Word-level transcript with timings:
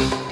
Thank 0.00 0.24
you 0.24 0.29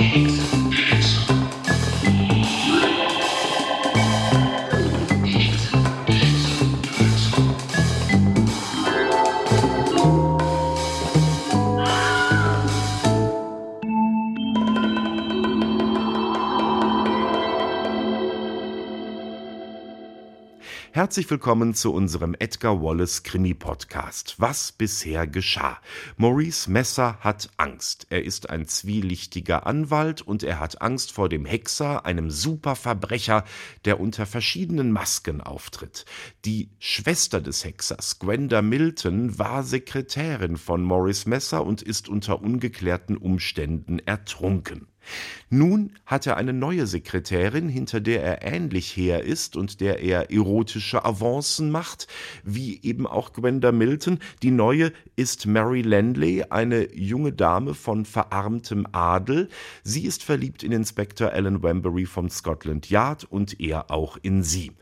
Herzlich 20.99 21.31
willkommen 21.31 21.75
zu 21.75 21.95
unserem 21.95 22.35
Edgar 22.37 22.83
Wallace 22.83 23.23
Krimi 23.23 23.55
Podcast. 23.55 24.35
Was 24.39 24.73
bisher 24.73 25.29
geschah? 25.29 25.79
Maurice 26.17 26.69
Messer 26.69 27.19
hat 27.21 27.51
Angst. 27.57 28.09
Er 28.11 28.25
ist 28.25 28.51
ein 28.51 28.67
zwielichtiger 28.67 29.65
Anwalt 29.65 30.23
und 30.23 30.43
er 30.43 30.59
hat 30.59 30.83
Angst 30.83 31.13
vor 31.13 31.29
dem 31.29 31.45
Hexer, 31.45 32.05
einem 32.05 32.33
Superverbrecher, 32.33 33.45
der 33.85 34.01
unter 34.01 34.27
verschiedenen 34.27 34.91
Masken 34.91 35.41
auftritt. 35.41 36.05
Die 36.45 36.71
Schwester 36.81 37.41
des 37.41 37.65
Hexers, 37.65 38.19
Gwenda 38.19 38.61
Milton, 38.61 39.39
war 39.39 39.63
Sekretärin 39.63 40.57
von 40.57 40.83
Maurice 40.83 41.29
Messer 41.29 41.65
und 41.65 41.81
ist 41.81 42.09
unter 42.09 42.43
ungeklärten 42.43 43.17
Umständen 43.17 44.01
ertrunken. 44.01 44.89
Nun 45.51 45.93
hat 46.05 46.27
er 46.27 46.37
eine 46.37 46.53
neue 46.53 46.87
Sekretärin, 46.87 47.69
hinter 47.69 48.01
der 48.01 48.23
er 48.23 48.43
ähnlich 48.43 48.95
her 48.97 49.25
ist 49.25 49.57
und 49.57 49.81
der 49.81 50.01
er 50.01 50.31
erotische 50.31 51.05
Avancen 51.05 51.71
macht, 51.71 52.07
wie 52.45 52.81
eben 52.83 53.07
auch 53.07 53.33
Gwenda 53.33 53.73
Milton. 53.73 54.19
Die 54.43 54.51
neue 54.51 54.93
ist 55.17 55.47
Mary 55.47 55.83
Landley, 55.83 56.45
eine 56.51 56.95
junge 56.95 57.33
Dame 57.33 57.75
von 57.75 58.05
verarmtem 58.05 58.87
Adel. 58.93 59.49
Sie 59.83 60.05
ist 60.05 60.23
verliebt 60.23 60.63
in 60.63 60.73
Inspektor 60.73 61.33
Alan 61.33 61.63
Wembury 61.63 62.05
von 62.05 62.29
Scotland 62.29 62.91
Yard 62.91 63.25
und 63.25 63.59
er 63.59 63.91
auch 63.91 64.19
in 64.21 64.43
sie. 64.43 64.73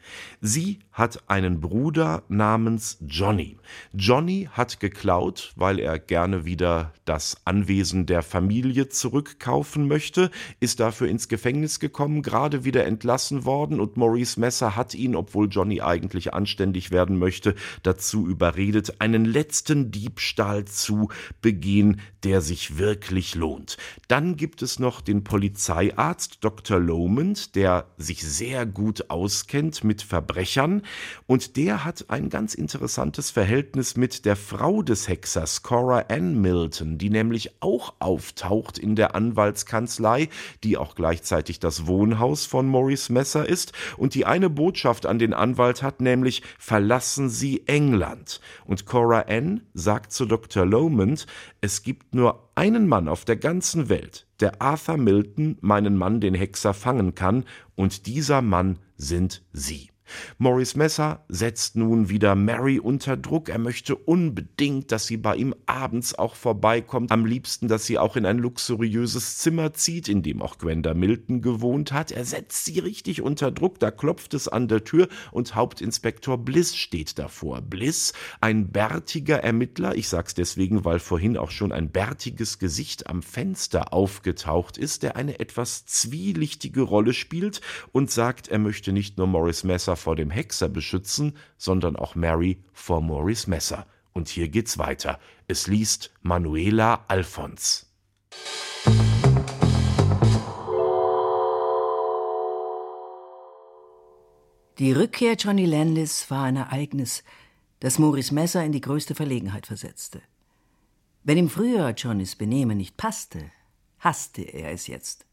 Sie 0.40 0.80
hat 0.90 1.28
einen 1.28 1.60
Bruder 1.60 2.22
namens 2.28 2.98
Johnny. 3.06 3.56
Johnny 3.92 4.48
hat 4.50 4.80
geklaut, 4.80 5.52
weil 5.56 5.78
er 5.78 5.98
gerne 5.98 6.44
wieder 6.44 6.92
das 7.04 7.36
Anwesen 7.44 8.06
der 8.06 8.22
Familie 8.22 8.88
zurückkaufen 8.88 9.86
möchte, 9.86 10.15
ist 10.60 10.80
dafür 10.80 11.08
ins 11.08 11.28
Gefängnis 11.28 11.80
gekommen, 11.80 12.22
gerade 12.22 12.64
wieder 12.64 12.84
entlassen 12.84 13.44
worden 13.44 13.80
und 13.80 13.96
Maurice 13.96 14.40
Messer 14.40 14.76
hat 14.76 14.94
ihn, 14.94 15.16
obwohl 15.16 15.48
Johnny 15.50 15.80
eigentlich 15.80 16.34
anständig 16.34 16.90
werden 16.90 17.18
möchte, 17.18 17.54
dazu 17.82 18.26
überredet, 18.26 19.00
einen 19.00 19.24
letzten 19.24 19.90
Diebstahl 19.90 20.64
zu 20.64 21.08
begehen, 21.40 22.00
der 22.24 22.40
sich 22.40 22.78
wirklich 22.78 23.34
lohnt. 23.34 23.76
Dann 24.08 24.36
gibt 24.36 24.62
es 24.62 24.78
noch 24.78 25.00
den 25.00 25.24
Polizeiarzt 25.24 26.38
Dr. 26.40 26.78
Lomond, 26.80 27.54
der 27.54 27.86
sich 27.96 28.22
sehr 28.22 28.66
gut 28.66 29.10
auskennt 29.10 29.84
mit 29.84 30.02
Verbrechern 30.02 30.82
und 31.26 31.56
der 31.56 31.84
hat 31.84 32.06
ein 32.08 32.28
ganz 32.30 32.54
interessantes 32.54 33.30
Verhältnis 33.30 33.96
mit 33.96 34.24
der 34.24 34.36
Frau 34.36 34.82
des 34.82 35.08
Hexers, 35.08 35.62
Cora 35.62 36.04
Ann 36.08 36.40
Milton, 36.40 36.98
die 36.98 37.10
nämlich 37.10 37.62
auch 37.62 37.94
auftaucht 37.98 38.78
in 38.78 38.96
der 38.96 39.14
Anwaltskanzlei, 39.14 40.05
die 40.62 40.76
auch 40.76 40.94
gleichzeitig 40.94 41.58
das 41.58 41.86
Wohnhaus 41.86 42.46
von 42.46 42.68
Maurice 42.68 43.12
Messer 43.12 43.48
ist 43.48 43.72
und 43.96 44.14
die 44.14 44.24
eine 44.24 44.48
Botschaft 44.48 45.06
an 45.06 45.18
den 45.18 45.34
Anwalt 45.34 45.82
hat, 45.82 46.00
nämlich 46.00 46.42
verlassen 46.58 47.28
Sie 47.28 47.66
England. 47.66 48.40
Und 48.64 48.86
Cora 48.86 49.24
Ann 49.28 49.62
sagt 49.74 50.12
zu 50.12 50.26
Dr. 50.26 50.64
Lomond, 50.64 51.26
es 51.60 51.82
gibt 51.82 52.14
nur 52.14 52.50
einen 52.54 52.86
Mann 52.86 53.08
auf 53.08 53.24
der 53.24 53.36
ganzen 53.36 53.88
Welt, 53.88 54.26
der 54.40 54.62
Arthur 54.62 54.96
Milton, 54.96 55.58
meinen 55.60 55.96
Mann 55.96 56.20
den 56.20 56.34
Hexer, 56.34 56.74
fangen 56.74 57.14
kann, 57.14 57.44
und 57.74 58.06
dieser 58.06 58.42
Mann 58.42 58.78
sind 58.96 59.42
Sie. 59.52 59.90
Maurice 60.38 60.76
Messer 60.78 61.24
setzt 61.28 61.76
nun 61.76 62.08
wieder 62.08 62.34
Mary 62.34 62.78
unter 62.78 63.16
Druck. 63.16 63.48
Er 63.48 63.58
möchte 63.58 63.96
unbedingt, 63.96 64.92
dass 64.92 65.06
sie 65.06 65.16
bei 65.16 65.36
ihm 65.36 65.54
abends 65.66 66.18
auch 66.18 66.34
vorbeikommt. 66.34 67.10
Am 67.10 67.26
liebsten, 67.26 67.68
dass 67.68 67.86
sie 67.86 67.98
auch 67.98 68.16
in 68.16 68.26
ein 68.26 68.38
luxuriöses 68.38 69.38
Zimmer 69.38 69.72
zieht, 69.74 70.08
in 70.08 70.22
dem 70.22 70.42
auch 70.42 70.58
Gwenda 70.58 70.94
Milton 70.94 71.42
gewohnt 71.42 71.92
hat. 71.92 72.12
Er 72.12 72.24
setzt 72.24 72.64
sie 72.64 72.78
richtig 72.78 73.22
unter 73.22 73.50
Druck. 73.50 73.78
Da 73.80 73.90
klopft 73.90 74.34
es 74.34 74.48
an 74.48 74.68
der 74.68 74.84
Tür 74.84 75.08
und 75.32 75.54
Hauptinspektor 75.54 76.38
Bliss 76.38 76.76
steht 76.76 77.18
davor. 77.18 77.60
Bliss, 77.60 78.12
ein 78.40 78.70
bärtiger 78.70 79.42
Ermittler. 79.42 79.94
Ich 79.94 80.08
sag's 80.08 80.34
deswegen, 80.34 80.84
weil 80.84 80.98
vorhin 80.98 81.36
auch 81.36 81.50
schon 81.50 81.72
ein 81.72 81.90
bärtiges 81.90 82.58
Gesicht 82.58 83.08
am 83.08 83.22
Fenster 83.22 83.92
aufgetaucht 83.92 84.78
ist, 84.78 85.02
der 85.02 85.16
eine 85.16 85.40
etwas 85.40 85.86
zwielichtige 85.86 86.82
Rolle 86.82 87.12
spielt 87.12 87.60
und 87.92 88.10
sagt, 88.10 88.48
er 88.48 88.58
möchte 88.58 88.92
nicht 88.92 89.18
nur 89.18 89.26
Maurice 89.26 89.66
Messer 89.66 89.95
vor 89.96 90.16
dem 90.16 90.30
Hexer 90.30 90.68
beschützen, 90.68 91.36
sondern 91.56 91.96
auch 91.96 92.14
Mary 92.14 92.62
vor 92.72 93.00
Maurice 93.00 93.50
Messer. 93.50 93.86
Und 94.12 94.28
hier 94.28 94.48
geht's 94.48 94.78
weiter. 94.78 95.18
Es 95.48 95.66
liest 95.66 96.12
Manuela 96.22 97.04
Alfons. 97.08 97.86
Die 104.78 104.92
Rückkehr 104.92 105.34
Johnny 105.34 105.64
Landis 105.64 106.30
war 106.30 106.44
ein 106.44 106.56
Ereignis, 106.56 107.24
das 107.80 107.98
Maurice 107.98 108.34
Messer 108.34 108.62
in 108.62 108.72
die 108.72 108.82
größte 108.82 109.14
Verlegenheit 109.14 109.66
versetzte. 109.66 110.20
Wenn 111.24 111.38
ihm 111.38 111.48
früher 111.48 111.90
Johnnys 111.90 112.36
Benehmen 112.36 112.76
nicht 112.76 112.96
passte, 112.96 113.50
hasste 113.98 114.42
er 114.42 114.72
es 114.72 114.86
jetzt. 114.86 115.26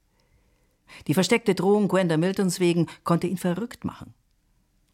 Die 1.07 1.13
versteckte 1.13 1.55
Drohung 1.55 1.87
Gwenda 1.87 2.17
Miltons 2.17 2.59
wegen 2.59 2.87
konnte 3.03 3.27
ihn 3.27 3.37
verrückt 3.37 3.83
machen. 3.83 4.13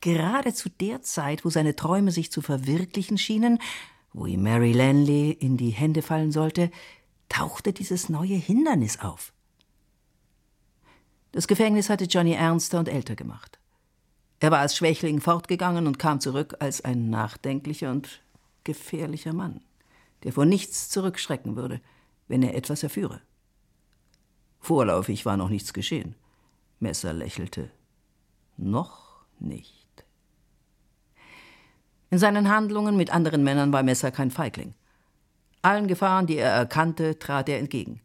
Gerade 0.01 0.53
zu 0.53 0.69
der 0.69 1.01
Zeit, 1.01 1.43
wo 1.43 1.49
seine 1.49 1.75
Träume 1.75 2.11
sich 2.11 2.31
zu 2.31 2.41
verwirklichen 2.41 3.17
schienen, 3.17 3.59
wo 4.13 4.25
ihm 4.25 4.43
Mary 4.43 4.71
Lanley 4.71 5.31
in 5.31 5.57
die 5.57 5.69
Hände 5.71 6.01
fallen 6.01 6.31
sollte, 6.31 6.71
tauchte 7.27 7.73
dieses 7.73 8.09
neue 8.09 8.35
Hindernis 8.35 8.99
auf. 8.99 9.33
Das 11.31 11.47
Gefängnis 11.47 11.89
hatte 11.89 12.05
Johnny 12.05 12.33
ernster 12.33 12.79
und 12.79 12.87
älter 12.87 13.15
gemacht. 13.15 13.59
Er 14.39 14.51
war 14.51 14.59
als 14.59 14.75
Schwächling 14.75 15.19
fortgegangen 15.19 15.85
und 15.85 15.99
kam 15.99 16.21
zurück 16.21 16.55
als 16.59 16.81
ein 16.81 17.09
nachdenklicher 17.09 17.91
und 17.91 18.21
gefährlicher 18.63 19.33
Mann, 19.33 19.61
der 20.23 20.33
vor 20.33 20.45
nichts 20.45 20.89
zurückschrecken 20.89 21.55
würde, 21.55 21.81
wenn 22.27 22.41
er 22.41 22.55
etwas 22.55 22.83
erführe. 22.83 23.21
Vorläufig 24.59 25.25
war 25.25 25.37
noch 25.37 25.49
nichts 25.49 25.73
geschehen. 25.73 26.15
Messer 26.79 27.13
lächelte. 27.13 27.69
Noch 28.57 29.25
nicht. 29.39 29.78
In 32.11 32.17
seinen 32.17 32.49
Handlungen 32.49 32.97
mit 32.97 33.11
anderen 33.11 33.43
Männern 33.43 33.71
war 33.71 33.83
Messer 33.83 34.11
kein 34.11 34.31
Feigling. 34.31 34.73
Allen 35.61 35.87
Gefahren, 35.87 36.25
die 36.25 36.37
er 36.37 36.51
erkannte, 36.51 37.19
trat 37.19 37.49
er 37.49 37.59
entgegen. 37.59 38.01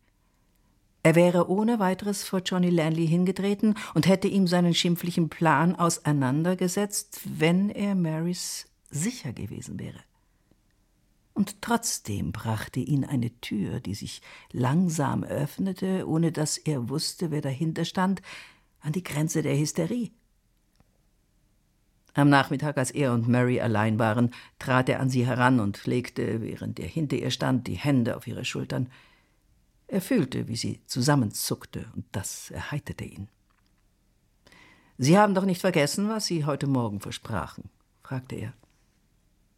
Er 1.02 1.14
wäre 1.14 1.50
ohne 1.50 1.78
weiteres 1.78 2.24
vor 2.24 2.40
Johnny 2.40 2.70
Lanley 2.70 3.06
hingetreten 3.06 3.74
und 3.92 4.06
hätte 4.06 4.26
ihm 4.26 4.46
seinen 4.46 4.74
schimpflichen 4.74 5.28
Plan 5.28 5.76
auseinandergesetzt, 5.76 7.20
wenn 7.24 7.68
er 7.68 7.94
Marys 7.94 8.66
sicher 8.90 9.32
gewesen 9.32 9.78
wäre. 9.78 10.00
Und 11.34 11.60
trotzdem 11.60 12.32
brachte 12.32 12.80
ihn 12.80 13.04
eine 13.04 13.30
Tür, 13.40 13.80
die 13.80 13.94
sich 13.94 14.22
langsam 14.52 15.24
öffnete, 15.24 16.08
ohne 16.08 16.32
dass 16.32 16.56
er 16.56 16.88
wusste, 16.88 17.30
wer 17.30 17.42
dahinter 17.42 17.84
stand, 17.84 18.22
an 18.80 18.92
die 18.92 19.02
Grenze 19.02 19.42
der 19.42 19.58
Hysterie. 19.58 20.10
Am 22.14 22.28
Nachmittag, 22.28 22.78
als 22.78 22.92
er 22.92 23.12
und 23.12 23.28
Mary 23.28 23.60
allein 23.60 23.98
waren, 23.98 24.30
trat 24.60 24.88
er 24.88 25.00
an 25.00 25.10
sie 25.10 25.26
heran 25.26 25.58
und 25.58 25.84
legte, 25.86 26.40
während 26.40 26.78
er 26.78 26.86
hinter 26.86 27.16
ihr 27.16 27.32
stand, 27.32 27.66
die 27.66 27.74
Hände 27.74 28.16
auf 28.16 28.28
ihre 28.28 28.44
Schultern. 28.44 28.88
Er 29.88 30.00
fühlte, 30.00 30.46
wie 30.46 30.56
sie 30.56 30.80
zusammenzuckte, 30.86 31.86
und 31.94 32.06
das 32.12 32.50
erheiterte 32.50 33.04
ihn. 33.04 33.28
Sie 34.96 35.18
haben 35.18 35.34
doch 35.34 35.44
nicht 35.44 35.60
vergessen, 35.60 36.08
was 36.08 36.26
Sie 36.26 36.44
heute 36.44 36.68
Morgen 36.68 37.00
versprachen? 37.00 37.68
fragte 38.02 38.36
er. 38.36 38.54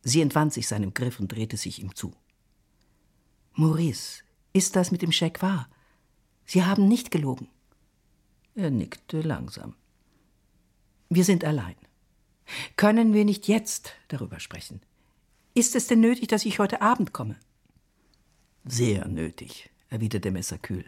Sie 0.03 0.23
entwand 0.23 0.55
sich 0.55 0.67
seinem 0.67 0.95
Griff 0.95 1.21
und 1.21 1.29
drehte 1.29 1.59
sich 1.59 1.83
ihm 1.83 1.95
zu. 1.95 2.15
Maurice, 3.53 4.23
ist 4.55 4.77
das 4.77 4.91
mit 4.91 5.03
dem 5.03 5.13
Scheck 5.13 5.43
wahr? 5.43 5.69
Sie 6.47 6.65
haben 6.65 6.89
nicht 6.89 7.11
gelogen. 7.11 7.49
Er 8.55 8.71
nickte 8.71 9.21
langsam. 9.21 9.75
Wir 11.11 11.25
sind 11.25 11.45
allein. 11.45 11.77
Können 12.77 13.13
wir 13.13 13.25
nicht 13.25 13.49
jetzt 13.49 13.93
darüber 14.09 14.41
sprechen? 14.41 14.81
Ist 15.55 15.75
es 15.75 15.87
denn 15.87 16.01
nötig, 16.01 16.29
dass 16.29 16.45
ich 16.45 16.59
heute 16.59 16.83
Abend 16.83 17.13
komme? 17.13 17.37
Sehr 18.65 19.07
nötig, 19.09 19.71
erwiderte 19.91 20.31
Messer 20.31 20.59
kühl. 20.59 20.85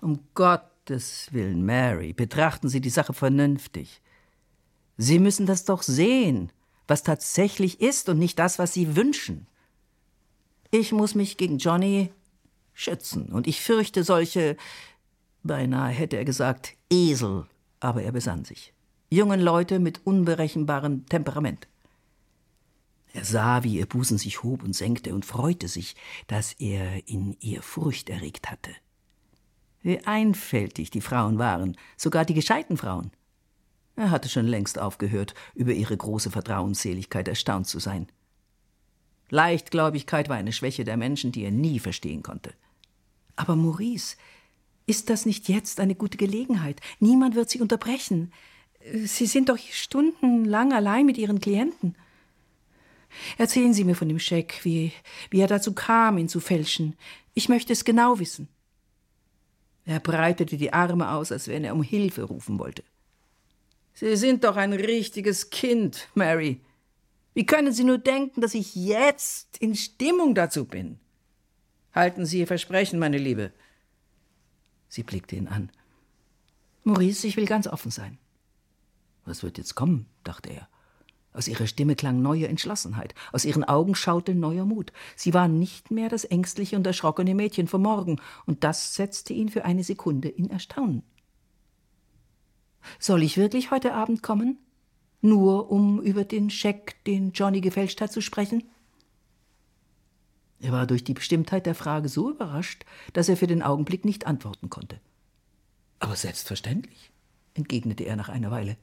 Um 0.00 0.20
Gottes 0.34 1.28
Willen, 1.30 1.64
Mary, 1.64 2.12
betrachten 2.12 2.68
Sie 2.68 2.80
die 2.80 2.90
Sache 2.90 3.12
vernünftig. 3.12 4.00
Sie 4.96 5.18
müssen 5.18 5.46
das 5.46 5.64
doch 5.64 5.82
sehen, 5.82 6.50
was 6.88 7.02
tatsächlich 7.02 7.80
ist 7.80 8.08
und 8.08 8.18
nicht 8.18 8.38
das, 8.38 8.58
was 8.58 8.72
Sie 8.74 8.96
wünschen. 8.96 9.46
Ich 10.70 10.92
muss 10.92 11.14
mich 11.14 11.36
gegen 11.36 11.58
Johnny 11.58 12.12
schützen, 12.74 13.26
und 13.26 13.46
ich 13.46 13.60
fürchte, 13.60 14.04
solche 14.04 14.56
Beinahe 15.42 15.92
hätte 15.92 16.16
er 16.16 16.24
gesagt 16.24 16.76
Esel, 16.90 17.46
aber 17.78 18.02
er 18.02 18.12
besann 18.12 18.44
sich. 18.44 18.72
Jungen 19.12 19.40
Leute 19.40 19.80
mit 19.80 20.06
unberechenbarem 20.06 21.04
Temperament. 21.06 21.66
Er 23.12 23.24
sah, 23.24 23.64
wie 23.64 23.78
ihr 23.78 23.86
Busen 23.86 24.18
sich 24.18 24.44
hob 24.44 24.62
und 24.62 24.72
senkte 24.72 25.12
und 25.12 25.24
freute 25.24 25.66
sich, 25.66 25.96
dass 26.28 26.52
er 26.52 27.08
in 27.08 27.36
ihr 27.40 27.60
Furcht 27.60 28.08
erregt 28.08 28.52
hatte. 28.52 28.70
Wie 29.82 29.98
einfältig 30.06 30.90
die 30.90 31.00
Frauen 31.00 31.38
waren, 31.38 31.76
sogar 31.96 32.24
die 32.24 32.34
gescheiten 32.34 32.76
Frauen. 32.76 33.10
Er 33.96 34.12
hatte 34.12 34.28
schon 34.28 34.46
längst 34.46 34.78
aufgehört, 34.78 35.34
über 35.56 35.72
ihre 35.72 35.96
große 35.96 36.30
Vertrauensseligkeit 36.30 37.26
erstaunt 37.26 37.66
zu 37.66 37.80
sein. 37.80 38.06
Leichtgläubigkeit 39.28 40.28
war 40.28 40.36
eine 40.36 40.52
Schwäche 40.52 40.84
der 40.84 40.96
Menschen, 40.96 41.32
die 41.32 41.42
er 41.42 41.50
nie 41.50 41.80
verstehen 41.80 42.22
konnte. 42.22 42.54
Aber 43.34 43.56
Maurice, 43.56 44.16
ist 44.86 45.10
das 45.10 45.26
nicht 45.26 45.48
jetzt 45.48 45.80
eine 45.80 45.96
gute 45.96 46.16
Gelegenheit? 46.16 46.80
Niemand 47.00 47.34
wird 47.34 47.50
Sie 47.50 47.60
unterbrechen. 47.60 48.32
Sie 48.80 49.26
sind 49.26 49.48
doch 49.48 49.58
stundenlang 49.58 50.72
allein 50.72 51.06
mit 51.06 51.18
Ihren 51.18 51.40
Klienten. 51.40 51.94
Erzählen 53.38 53.74
Sie 53.74 53.84
mir 53.84 53.94
von 53.94 54.08
dem 54.08 54.18
Scheck, 54.18 54.60
wie, 54.62 54.92
wie 55.30 55.40
er 55.40 55.48
dazu 55.48 55.74
kam, 55.74 56.18
ihn 56.18 56.28
zu 56.28 56.40
fälschen. 56.40 56.96
Ich 57.34 57.48
möchte 57.48 57.72
es 57.72 57.84
genau 57.84 58.18
wissen. 58.18 58.48
Er 59.84 60.00
breitete 60.00 60.56
die 60.56 60.72
Arme 60.72 61.10
aus, 61.10 61.32
als 61.32 61.48
wenn 61.48 61.64
er 61.64 61.74
um 61.74 61.82
Hilfe 61.82 62.22
rufen 62.22 62.58
wollte. 62.58 62.84
Sie 63.94 64.16
sind 64.16 64.44
doch 64.44 64.56
ein 64.56 64.72
richtiges 64.72 65.50
Kind, 65.50 66.08
Mary. 66.14 66.60
Wie 67.34 67.46
können 67.46 67.72
Sie 67.72 67.84
nur 67.84 67.98
denken, 67.98 68.40
dass 68.40 68.54
ich 68.54 68.74
jetzt 68.74 69.58
in 69.58 69.74
Stimmung 69.74 70.34
dazu 70.34 70.64
bin? 70.64 70.98
Halten 71.92 72.24
Sie 72.24 72.38
Ihr 72.38 72.46
Versprechen, 72.46 72.98
meine 72.98 73.18
Liebe. 73.18 73.52
Sie 74.88 75.02
blickte 75.02 75.36
ihn 75.36 75.48
an. 75.48 75.70
Maurice, 76.84 77.26
ich 77.26 77.36
will 77.36 77.46
ganz 77.46 77.66
offen 77.66 77.90
sein. 77.90 78.18
Was 79.30 79.44
wird 79.44 79.58
jetzt 79.58 79.76
kommen? 79.76 80.06
dachte 80.24 80.50
er. 80.50 80.68
Aus 81.32 81.46
ihrer 81.46 81.68
Stimme 81.68 81.94
klang 81.94 82.20
neue 82.20 82.48
Entschlossenheit, 82.48 83.14
aus 83.32 83.44
ihren 83.44 83.62
Augen 83.62 83.94
schaute 83.94 84.34
neuer 84.34 84.64
Mut. 84.64 84.92
Sie 85.14 85.32
war 85.32 85.46
nicht 85.46 85.92
mehr 85.92 86.08
das 86.08 86.24
ängstliche 86.24 86.74
und 86.74 86.84
erschrockene 86.84 87.36
Mädchen 87.36 87.68
vom 87.68 87.82
Morgen, 87.82 88.20
und 88.44 88.64
das 88.64 88.96
setzte 88.96 89.32
ihn 89.32 89.48
für 89.48 89.64
eine 89.64 89.84
Sekunde 89.84 90.28
in 90.28 90.50
Erstaunen. 90.50 91.04
Soll 92.98 93.22
ich 93.22 93.36
wirklich 93.36 93.70
heute 93.70 93.94
Abend 93.94 94.24
kommen? 94.24 94.58
Nur 95.20 95.70
um 95.70 96.02
über 96.02 96.24
den 96.24 96.50
Scheck, 96.50 96.96
den 97.04 97.30
Johnny 97.30 97.60
gefälscht 97.60 98.00
hat, 98.00 98.10
zu 98.10 98.20
sprechen? 98.20 98.64
Er 100.58 100.72
war 100.72 100.88
durch 100.88 101.04
die 101.04 101.14
Bestimmtheit 101.14 101.66
der 101.66 101.76
Frage 101.76 102.08
so 102.08 102.30
überrascht, 102.30 102.84
dass 103.12 103.28
er 103.28 103.36
für 103.36 103.46
den 103.46 103.62
Augenblick 103.62 104.04
nicht 104.04 104.26
antworten 104.26 104.70
konnte. 104.70 105.00
Aber 106.00 106.16
selbstverständlich, 106.16 107.12
entgegnete 107.54 108.04
er 108.04 108.16
nach 108.16 108.28
einer 108.28 108.50
Weile. 108.50 108.76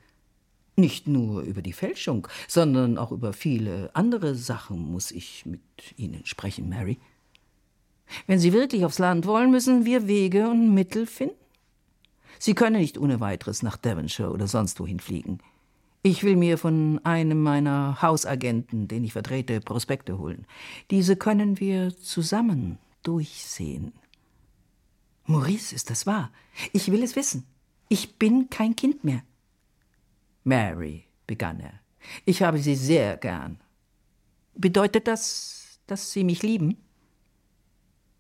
Nicht 0.79 1.07
nur 1.07 1.41
über 1.41 1.63
die 1.63 1.74
Fälschung, 1.74 2.27
sondern 2.47 3.00
auch 3.00 3.12
über 3.12 3.33
viele 3.33 3.89
andere 3.95 4.35
Sachen 4.35 4.91
muss 4.91 5.09
ich 5.09 5.44
mit 5.45 5.62
Ihnen 5.95 6.24
sprechen, 6.25 6.69
Mary. 6.69 7.00
Wenn 8.27 8.38
Sie 8.38 8.53
wirklich 8.53 8.85
aufs 8.85 9.00
Land 9.00 9.25
wollen, 9.25 9.50
müssen 9.50 9.85
wir 9.85 10.07
Wege 10.07 10.47
und 10.47 10.75
Mittel 10.75 11.07
finden. 11.07 11.35
Sie 12.38 12.53
können 12.53 12.79
nicht 12.79 13.00
ohne 13.00 13.19
weiteres 13.19 13.63
nach 13.63 13.75
Devonshire 13.75 14.31
oder 14.31 14.47
sonst 14.47 14.79
wohin 14.79 15.00
fliegen. 15.00 15.39
Ich 16.03 16.24
will 16.24 16.35
mir 16.35 16.59
von 16.59 17.01
einem 17.03 17.41
meiner 17.41 18.01
Hausagenten, 18.01 18.88
den 18.88 19.03
ich 19.03 19.13
vertrete, 19.13 19.59
Prospekte 19.59 20.19
holen. 20.19 20.45
Diese 20.91 21.15
können 21.15 21.59
wir 21.59 21.97
zusammen 21.97 22.77
durchsehen. 23.01 23.94
Maurice, 25.25 25.73
ist 25.73 25.89
das 25.89 26.06
wahr? 26.06 26.31
Ich 26.71 26.91
will 26.91 27.01
es 27.01 27.15
wissen. 27.15 27.45
Ich 27.89 28.18
bin 28.18 28.50
kein 28.51 28.75
Kind 28.75 29.03
mehr. 29.03 29.23
Mary, 30.47 31.03
begann 31.27 31.59
er, 31.59 31.73
ich 32.23 32.41
habe 32.41 32.57
Sie 32.59 32.75
sehr 32.75 33.17
gern. 33.17 33.59
Bedeutet 34.55 35.05
das, 35.07 35.81
dass 35.88 36.11
Sie 36.13 36.23
mich 36.23 36.41
lieben? 36.41 36.77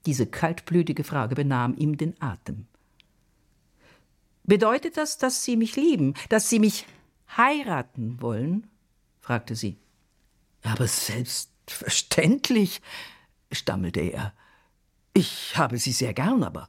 Diese 0.05 0.27
kaltblütige 0.27 1.05
Frage 1.05 1.35
benahm 1.35 1.73
ihm 1.77 1.97
den 1.97 2.21
Atem. 2.21 2.67
Bedeutet 4.43 4.97
das, 4.97 5.17
dass 5.17 5.45
Sie 5.45 5.55
mich 5.55 5.77
lieben, 5.77 6.15
dass 6.27 6.49
Sie 6.49 6.59
mich 6.59 6.85
heiraten 7.37 8.21
wollen? 8.21 8.67
fragte 9.21 9.55
sie. 9.55 9.77
Aber 10.63 10.87
selbstverständlich, 10.87 12.81
stammelte 13.53 14.01
er. 14.01 14.33
Ich 15.13 15.57
habe 15.57 15.77
Sie 15.77 15.93
sehr 15.93 16.13
gern, 16.13 16.43
aber, 16.43 16.67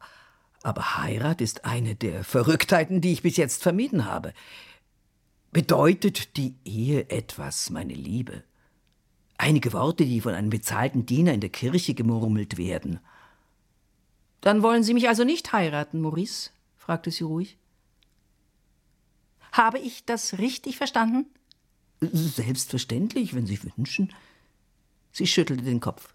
aber 0.63 0.99
Heirat 0.99 1.41
ist 1.41 1.65
eine 1.65 1.97
der 1.97 2.23
Verrücktheiten, 2.23 3.01
die 3.01 3.13
ich 3.13 3.23
bis 3.23 3.37
jetzt 3.37 3.63
vermieden 3.63 4.05
habe. 4.05 4.33
Bedeutet 5.53 6.37
die 6.37 6.55
Ehe 6.65 7.09
etwas, 7.11 7.71
meine 7.71 7.95
Liebe? 7.95 8.45
Einige 9.39 9.73
Worte, 9.73 10.05
die 10.05 10.21
von 10.21 10.35
einem 10.35 10.51
bezahlten 10.51 11.07
Diener 11.07 11.33
in 11.33 11.41
der 11.41 11.51
Kirche 11.51 11.95
gemurmelt 11.95 12.59
werden. 12.59 13.01
Dann 14.41 14.63
wollen 14.63 14.83
Sie 14.83 14.95
mich 14.95 15.09
also 15.09 15.25
nicht 15.25 15.53
heiraten, 15.53 16.01
Maurice? 16.01 16.51
fragte 16.77 17.11
sie 17.11 17.25
ruhig. 17.25 17.57
Habe 19.53 19.79
ich 19.79 20.05
das 20.05 20.39
richtig 20.39 20.77
verstanden? 20.77 21.27
Selbstverständlich, 22.01 23.35
wenn 23.35 23.47
Sie 23.47 23.59
wünschen. 23.77 24.13
Sie 25.13 25.27
schüttelte 25.27 25.65
den 25.65 25.81
Kopf. 25.81 26.15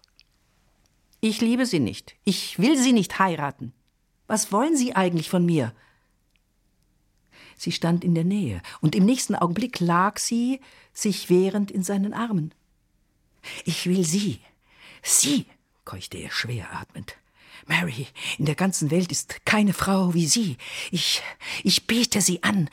Ich 1.20 1.40
liebe 1.40 1.66
Sie 1.66 1.80
nicht. 1.80 2.16
Ich 2.24 2.58
will 2.58 2.76
Sie 2.76 2.92
nicht 2.92 3.18
heiraten. 3.18 3.72
Was 4.26 4.52
wollen 4.52 4.76
Sie 4.76 4.94
eigentlich 4.94 5.28
von 5.28 5.44
mir? 5.44 5.72
Sie 7.56 7.72
stand 7.72 8.04
in 8.04 8.14
der 8.14 8.24
Nähe, 8.24 8.62
und 8.80 8.94
im 8.94 9.04
nächsten 9.04 9.34
Augenblick 9.34 9.80
lag 9.80 10.18
sie, 10.18 10.60
sich 10.92 11.30
wehrend 11.30 11.70
in 11.70 11.82
seinen 11.82 12.12
Armen. 12.12 12.54
Ich 13.64 13.86
will 13.86 14.04
Sie, 14.04 14.40
Sie, 15.02 15.46
keuchte 15.84 16.16
er 16.18 16.30
schwer 16.30 16.72
atmend. 16.72 17.16
Mary, 17.66 18.06
in 18.38 18.46
der 18.46 18.54
ganzen 18.54 18.90
Welt 18.90 19.12
ist 19.12 19.44
keine 19.44 19.72
Frau 19.72 20.14
wie 20.14 20.26
Sie. 20.26 20.56
Ich, 20.90 21.22
ich 21.62 21.86
bete 21.86 22.20
Sie 22.20 22.42
an. 22.42 22.68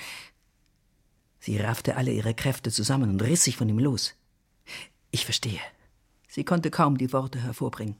Sie 1.39 1.57
raffte 1.57 1.95
alle 1.97 2.11
ihre 2.11 2.33
Kräfte 2.33 2.71
zusammen 2.71 3.09
und 3.09 3.21
riss 3.21 3.43
sich 3.43 3.57
von 3.57 3.67
ihm 3.67 3.79
los. 3.79 4.13
Ich 5.11 5.25
verstehe. 5.25 5.59
Sie 6.27 6.43
konnte 6.43 6.71
kaum 6.71 6.97
die 6.97 7.11
Worte 7.11 7.41
hervorbringen. 7.41 7.97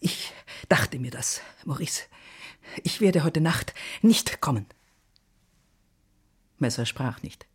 Ich 0.00 0.32
dachte 0.68 0.98
mir 0.98 1.10
das, 1.10 1.40
Maurice. 1.64 2.02
Ich 2.82 3.00
werde 3.00 3.24
heute 3.24 3.40
Nacht 3.40 3.74
nicht 4.02 4.40
kommen. 4.40 4.66
Messer 6.58 6.86
sprach 6.86 7.22
nicht. 7.22 7.46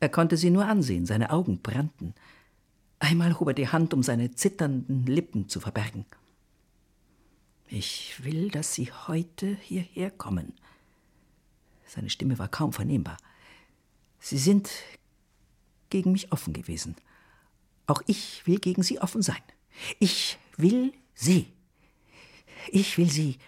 Er 0.00 0.08
konnte 0.08 0.36
sie 0.36 0.50
nur 0.50 0.64
ansehen, 0.64 1.06
seine 1.06 1.30
Augen 1.30 1.60
brannten. 1.60 2.14
Einmal 2.98 3.38
hob 3.38 3.48
er 3.48 3.54
die 3.54 3.68
Hand, 3.68 3.94
um 3.94 4.02
seine 4.02 4.32
zitternden 4.32 5.06
Lippen 5.06 5.48
zu 5.48 5.60
verbergen. 5.60 6.06
Ich 7.68 8.24
will, 8.24 8.50
dass 8.50 8.74
Sie 8.74 8.90
heute 8.90 9.56
hierher 9.62 10.10
kommen. 10.10 10.54
Seine 11.86 12.10
Stimme 12.10 12.38
war 12.38 12.48
kaum 12.48 12.72
vernehmbar. 12.72 13.16
Sie 14.18 14.38
sind 14.38 14.70
gegen 15.88 16.12
mich 16.12 16.32
offen 16.32 16.52
gewesen. 16.52 16.96
Auch 17.86 18.02
ich 18.06 18.46
will 18.46 18.58
gegen 18.58 18.82
Sie 18.82 19.00
offen 19.00 19.22
sein. 19.22 19.42
Ich 19.98 20.38
will 20.56 20.92
Sie. 21.14 21.52
Ich 22.70 22.98
will 22.98 23.10
Sie 23.10 23.38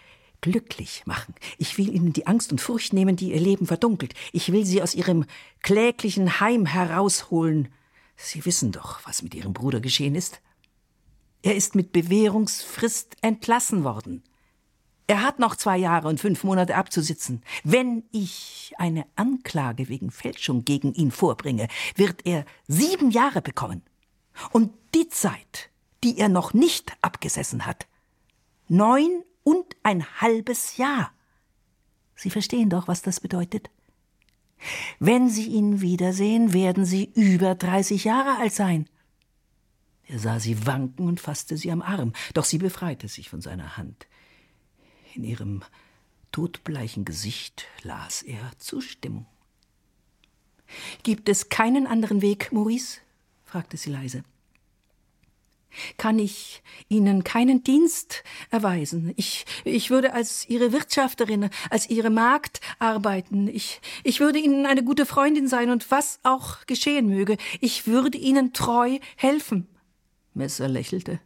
glücklich 0.43 1.03
machen. 1.05 1.33
Ich 1.57 1.77
will 1.77 1.89
ihnen 1.95 2.11
die 2.11 2.27
Angst 2.27 2.51
und 2.51 2.59
Furcht 2.59 2.91
nehmen, 2.91 3.15
die 3.15 3.31
ihr 3.31 3.39
Leben 3.39 3.65
verdunkelt. 3.65 4.13
Ich 4.33 4.51
will 4.51 4.65
sie 4.65 4.81
aus 4.81 4.93
ihrem 4.93 5.25
kläglichen 5.61 6.41
Heim 6.41 6.65
herausholen. 6.65 7.69
Sie 8.17 8.45
wissen 8.45 8.73
doch, 8.73 8.99
was 9.05 9.23
mit 9.23 9.33
ihrem 9.33 9.53
Bruder 9.53 9.79
geschehen 9.79 10.15
ist. 10.15 10.41
Er 11.43 11.55
ist 11.55 11.75
mit 11.75 11.93
Bewährungsfrist 11.93 13.15
entlassen 13.21 13.85
worden. 13.85 14.21
Er 15.07 15.21
hat 15.21 15.39
noch 15.39 15.55
zwei 15.55 15.77
Jahre 15.77 16.09
und 16.09 16.19
fünf 16.19 16.43
Monate 16.43 16.75
abzusitzen. 16.75 17.41
Wenn 17.63 18.03
ich 18.11 18.73
eine 18.77 19.05
Anklage 19.15 19.87
wegen 19.87 20.11
Fälschung 20.11 20.65
gegen 20.65 20.93
ihn 20.93 21.11
vorbringe, 21.11 21.69
wird 21.95 22.25
er 22.25 22.43
sieben 22.67 23.11
Jahre 23.11 23.41
bekommen. 23.41 23.81
Und 24.51 24.73
die 24.93 25.07
Zeit, 25.07 25.69
die 26.03 26.17
er 26.17 26.27
noch 26.27 26.53
nicht 26.53 26.91
abgesessen 27.01 27.65
hat, 27.65 27.87
neun 28.67 29.23
ein 29.83 30.05
halbes 30.21 30.77
Jahr. 30.77 31.11
Sie 32.15 32.29
verstehen 32.29 32.69
doch, 32.69 32.87
was 32.87 33.01
das 33.01 33.19
bedeutet. 33.19 33.69
Wenn 34.99 35.29
Sie 35.29 35.47
ihn 35.47 35.81
wiedersehen, 35.81 36.53
werden 36.53 36.85
Sie 36.85 37.11
über 37.15 37.55
30 37.55 38.05
Jahre 38.05 38.37
alt 38.39 38.53
sein. 38.53 38.87
Er 40.05 40.19
sah 40.19 40.39
sie 40.39 40.65
wanken 40.65 41.07
und 41.07 41.19
fasste 41.19 41.57
sie 41.57 41.71
am 41.71 41.81
Arm, 41.81 42.13
doch 42.33 42.45
sie 42.45 42.57
befreite 42.57 43.07
sich 43.07 43.29
von 43.29 43.41
seiner 43.41 43.77
Hand. 43.77 44.07
In 45.15 45.23
ihrem 45.23 45.63
todbleichen 46.31 47.05
Gesicht 47.05 47.67
las 47.83 48.21
er 48.21 48.51
Zustimmung. 48.57 49.25
Gibt 51.03 51.29
es 51.29 51.49
keinen 51.49 51.87
anderen 51.87 52.21
Weg, 52.21 52.51
Maurice? 52.51 52.99
fragte 53.43 53.77
sie 53.77 53.91
leise. 53.91 54.23
Kann 55.97 56.19
ich 56.19 56.63
Ihnen 56.89 57.23
keinen 57.23 57.63
Dienst 57.63 58.23
erweisen. 58.49 59.13
Ich, 59.15 59.45
ich 59.63 59.89
würde 59.89 60.13
als 60.13 60.47
Ihre 60.49 60.71
Wirtschafterin, 60.71 61.49
als 61.69 61.89
Ihre 61.89 62.09
Magd 62.09 62.61
arbeiten. 62.79 63.47
Ich, 63.47 63.81
ich 64.03 64.19
würde 64.19 64.39
Ihnen 64.39 64.65
eine 64.65 64.83
gute 64.83 65.05
Freundin 65.05 65.47
sein 65.47 65.69
und 65.69 65.91
was 65.91 66.19
auch 66.23 66.65
geschehen 66.65 67.07
möge, 67.07 67.37
ich 67.59 67.87
würde 67.87 68.17
Ihnen 68.17 68.53
treu 68.53 68.99
helfen. 69.15 69.67
Messer 70.33 70.67
lächelte. 70.67 71.19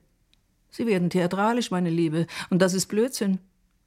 Sie 0.70 0.86
werden 0.86 1.10
theatralisch, 1.10 1.72
meine 1.72 1.89
Liebe, 1.89 2.27
und 2.50 2.62
das 2.62 2.74
ist 2.74 2.88
Blödsinn. 2.88 3.39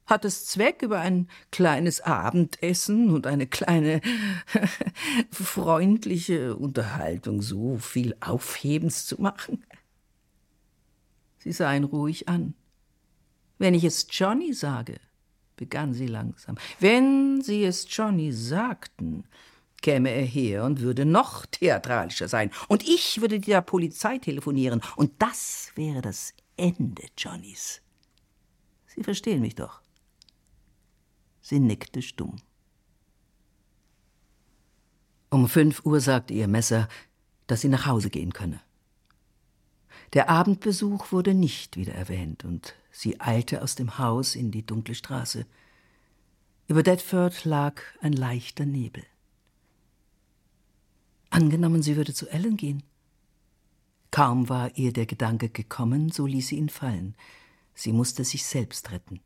Hat 0.06 0.24
es 0.24 0.46
Zweck, 0.46 0.82
über 0.82 0.98
ein 0.98 1.28
kleines 1.52 2.00
Abendessen 2.00 3.10
und 3.10 3.28
eine 3.28 3.46
kleine 3.46 4.00
freundliche 5.30 6.56
Unterhaltung 6.56 7.42
so 7.42 7.78
viel 7.78 8.16
Aufhebens 8.18 9.06
zu 9.06 9.22
machen? 9.22 9.62
Sie 11.40 11.52
sah 11.52 11.74
ihn 11.74 11.84
ruhig 11.84 12.28
an. 12.28 12.54
Wenn 13.58 13.74
ich 13.74 13.84
es 13.84 14.06
Johnny 14.10 14.52
sage, 14.52 15.00
begann 15.56 15.92
sie 15.92 16.06
langsam, 16.06 16.56
wenn 16.78 17.42
Sie 17.42 17.64
es 17.64 17.86
Johnny 17.88 18.32
sagten, 18.32 19.24
käme 19.82 20.10
er 20.10 20.24
her 20.24 20.64
und 20.64 20.80
würde 20.80 21.04
noch 21.04 21.46
theatralischer 21.46 22.28
sein, 22.28 22.50
und 22.68 22.86
ich 22.86 23.20
würde 23.20 23.40
der 23.40 23.62
Polizei 23.62 24.18
telefonieren, 24.18 24.82
und 24.96 25.12
das 25.18 25.72
wäre 25.74 26.02
das 26.02 26.34
Ende 26.56 27.04
Johnnys. 27.16 27.80
Sie 28.86 29.02
verstehen 29.02 29.40
mich 29.40 29.54
doch. 29.54 29.80
Sie 31.40 31.58
nickte 31.58 32.02
stumm. 32.02 32.36
Um 35.30 35.48
fünf 35.48 35.84
Uhr 35.86 36.00
sagte 36.00 36.34
ihr 36.34 36.48
Messer, 36.48 36.88
dass 37.46 37.62
sie 37.62 37.68
nach 37.68 37.86
Hause 37.86 38.10
gehen 38.10 38.32
könne. 38.32 38.60
Der 40.12 40.28
Abendbesuch 40.28 41.12
wurde 41.12 41.34
nicht 41.34 41.76
wieder 41.76 41.94
erwähnt, 41.94 42.44
und 42.44 42.74
sie 42.90 43.20
eilte 43.20 43.62
aus 43.62 43.76
dem 43.76 43.98
Haus 43.98 44.34
in 44.34 44.50
die 44.50 44.66
dunkle 44.66 44.94
Straße. 44.94 45.46
Über 46.66 46.82
Detford 46.82 47.44
lag 47.44 47.80
ein 48.00 48.12
leichter 48.12 48.66
Nebel. 48.66 49.04
Angenommen, 51.30 51.82
sie 51.82 51.96
würde 51.96 52.12
zu 52.12 52.28
Ellen 52.28 52.56
gehen. 52.56 52.82
Kaum 54.10 54.48
war 54.48 54.76
ihr 54.76 54.92
der 54.92 55.06
Gedanke 55.06 55.48
gekommen, 55.48 56.10
so 56.10 56.26
ließ 56.26 56.48
sie 56.48 56.56
ihn 56.56 56.68
fallen. 56.68 57.14
Sie 57.74 57.92
musste 57.92 58.24
sich 58.24 58.44
selbst 58.44 58.90
retten. 58.90 59.20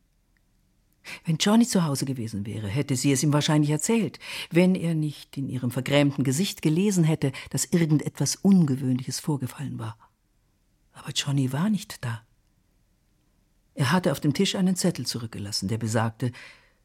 Wenn 1.25 1.37
Johnny 1.39 1.67
zu 1.67 1.85
Hause 1.85 2.05
gewesen 2.05 2.47
wäre, 2.47 2.69
hätte 2.69 2.97
sie 2.97 3.13
es 3.13 3.23
ihm 3.23 3.33
wahrscheinlich 3.33 3.71
erzählt, 3.71 4.19
wenn 4.51 4.75
er 4.75 4.95
nicht 4.95 5.37
in 5.37 5.49
ihrem 5.49 5.71
vergrämten 5.71 6.25
Gesicht 6.25 6.63
gelesen 6.63 7.05
hätte, 7.05 7.33
dass 7.51 7.67
irgendetwas 7.67 8.37
Ungewöhnliches 8.37 9.21
vorgefallen 9.21 9.79
war. 9.79 9.99
Aber 10.95 11.11
Johnny 11.11 11.53
war 11.53 11.69
nicht 11.69 12.05
da. 12.05 12.25
Er 13.75 13.93
hatte 13.93 14.13
auf 14.13 14.21
dem 14.21 14.35
Tisch 14.35 14.55
einen 14.55 14.77
Zettel 14.77 15.05
zurückgelassen, 15.05 15.69
der 15.69 15.79
besagte, 15.79 16.33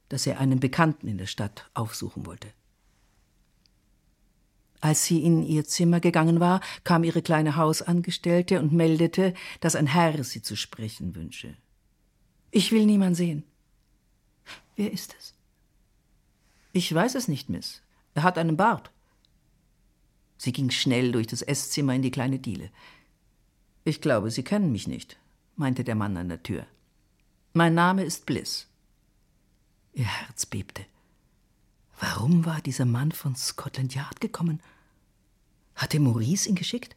dass 0.09 0.25
er 0.25 0.39
einen 0.39 0.59
Bekannten 0.59 1.07
in 1.07 1.17
der 1.17 1.27
Stadt 1.27 1.69
aufsuchen 1.73 2.25
wollte. 2.25 2.51
Als 4.81 5.03
sie 5.05 5.23
in 5.23 5.43
ihr 5.43 5.65
Zimmer 5.65 5.99
gegangen 5.99 6.39
war, 6.39 6.61
kam 6.83 7.03
ihre 7.03 7.21
kleine 7.21 7.57
Hausangestellte 7.57 8.59
und 8.59 8.71
meldete, 8.71 9.33
dass 9.59 9.75
ein 9.75 9.87
Herr 9.87 10.23
sie 10.23 10.41
zu 10.41 10.55
sprechen 10.55 11.15
wünsche. 11.15 11.55
Ich 12.49 12.71
will 12.71 12.85
niemand 12.85 13.15
sehen. 13.15 13.43
Wer 14.75 14.91
ist 14.91 15.15
es? 15.19 15.33
Ich 16.71 16.93
weiß 16.93 17.15
es 17.15 17.27
nicht, 17.27 17.49
Miss. 17.49 17.81
Er 18.13 18.23
hat 18.23 18.37
einen 18.37 18.57
Bart. 18.57 18.91
Sie 20.37 20.53
ging 20.53 20.69
schnell 20.69 21.11
durch 21.11 21.27
das 21.27 21.41
Esszimmer 21.41 21.93
in 21.93 22.01
die 22.01 22.11
kleine 22.11 22.39
Diele. 22.39 22.71
Ich 23.89 24.01
glaube, 24.01 24.29
Sie 24.29 24.43
kennen 24.43 24.71
mich 24.71 24.87
nicht, 24.87 25.17
meinte 25.55 25.83
der 25.83 25.95
Mann 25.95 26.15
an 26.15 26.29
der 26.29 26.43
Tür. 26.43 26.67
Mein 27.53 27.73
Name 27.73 28.03
ist 28.03 28.27
Bliss. 28.27 28.67
Ihr 29.93 30.05
Herz 30.05 30.45
bebte. 30.45 30.85
Warum 31.99 32.45
war 32.45 32.61
dieser 32.61 32.85
Mann 32.85 33.11
von 33.11 33.35
Scotland 33.35 33.95
Yard 33.95 34.21
gekommen? 34.21 34.61
Hatte 35.73 35.99
Maurice 35.99 36.47
ihn 36.47 36.53
geschickt? 36.53 36.95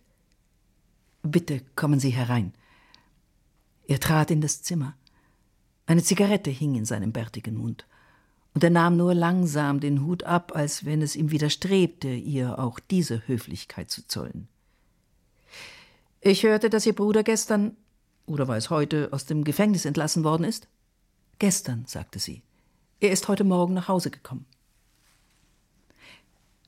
Bitte 1.22 1.62
kommen 1.76 1.99
Sie 1.99 2.11
herein. 2.11 2.52
Er 3.88 3.99
trat 3.99 4.30
in 4.30 4.42
das 4.42 4.62
Zimmer. 4.62 4.94
Eine 5.87 6.02
Zigarette 6.02 6.50
hing 6.50 6.75
in 6.75 6.84
seinem 6.84 7.12
bärtigen 7.12 7.56
Mund, 7.56 7.87
und 8.52 8.62
er 8.62 8.70
nahm 8.70 8.99
nur 8.99 9.14
langsam 9.14 9.80
den 9.80 10.04
Hut 10.04 10.25
ab, 10.25 10.54
als 10.54 10.84
wenn 10.84 11.00
es 11.00 11.16
ihm 11.16 11.30
widerstrebte, 11.30 12.11
ihr 12.11 12.58
auch 12.58 12.78
diese 12.80 13.26
Höflichkeit 13.26 13.90
zu 13.90 14.06
zollen. 14.06 14.49
Ich 16.24 16.44
hörte, 16.44 16.70
dass 16.70 16.86
Ihr 16.86 16.94
Bruder 16.94 17.24
gestern, 17.24 17.76
oder 18.26 18.46
war 18.46 18.56
es 18.56 18.70
heute, 18.70 19.08
aus 19.10 19.26
dem 19.26 19.42
Gefängnis 19.42 19.84
entlassen 19.84 20.22
worden 20.22 20.44
ist? 20.44 20.68
Gestern, 21.40 21.84
sagte 21.88 22.20
sie. 22.20 22.42
Er 23.00 23.10
ist 23.10 23.26
heute 23.26 23.42
Morgen 23.42 23.74
nach 23.74 23.88
Hause 23.88 24.12
gekommen. 24.12 24.46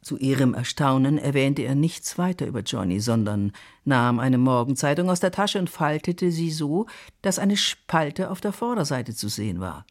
Zu 0.02 0.18
ihrem 0.18 0.54
Erstaunen 0.54 1.18
erwähnte 1.18 1.62
er 1.62 1.76
nichts 1.76 2.18
weiter 2.18 2.46
über 2.48 2.62
Johnny, 2.62 2.98
sondern 2.98 3.52
nahm 3.84 4.18
eine 4.18 4.38
Morgenzeitung 4.38 5.08
aus 5.08 5.20
der 5.20 5.30
Tasche 5.30 5.60
und 5.60 5.70
faltete 5.70 6.32
sie 6.32 6.50
so, 6.50 6.86
dass 7.22 7.38
eine 7.38 7.56
Spalte 7.56 8.32
auf 8.32 8.40
der 8.40 8.52
Vorderseite 8.52 9.14
zu 9.14 9.28
sehen 9.28 9.60
war. 9.60 9.86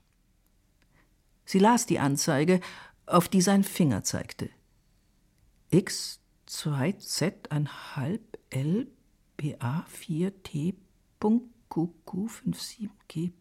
Sie 1.45 1.59
las 1.59 1.85
die 1.85 1.99
Anzeige, 1.99 2.59
auf 3.05 3.29
die 3.29 3.41
sein 3.41 3.63
Finger 3.63 4.03
zeigte. 4.03 4.49
X 5.69 6.19
2Z 6.49 7.49
ein 7.49 7.69
halb 7.95 8.37
L 8.49 8.87
BA 9.43 9.85
4T 9.91 10.73
QQ 11.19 12.29
57G 12.29 13.31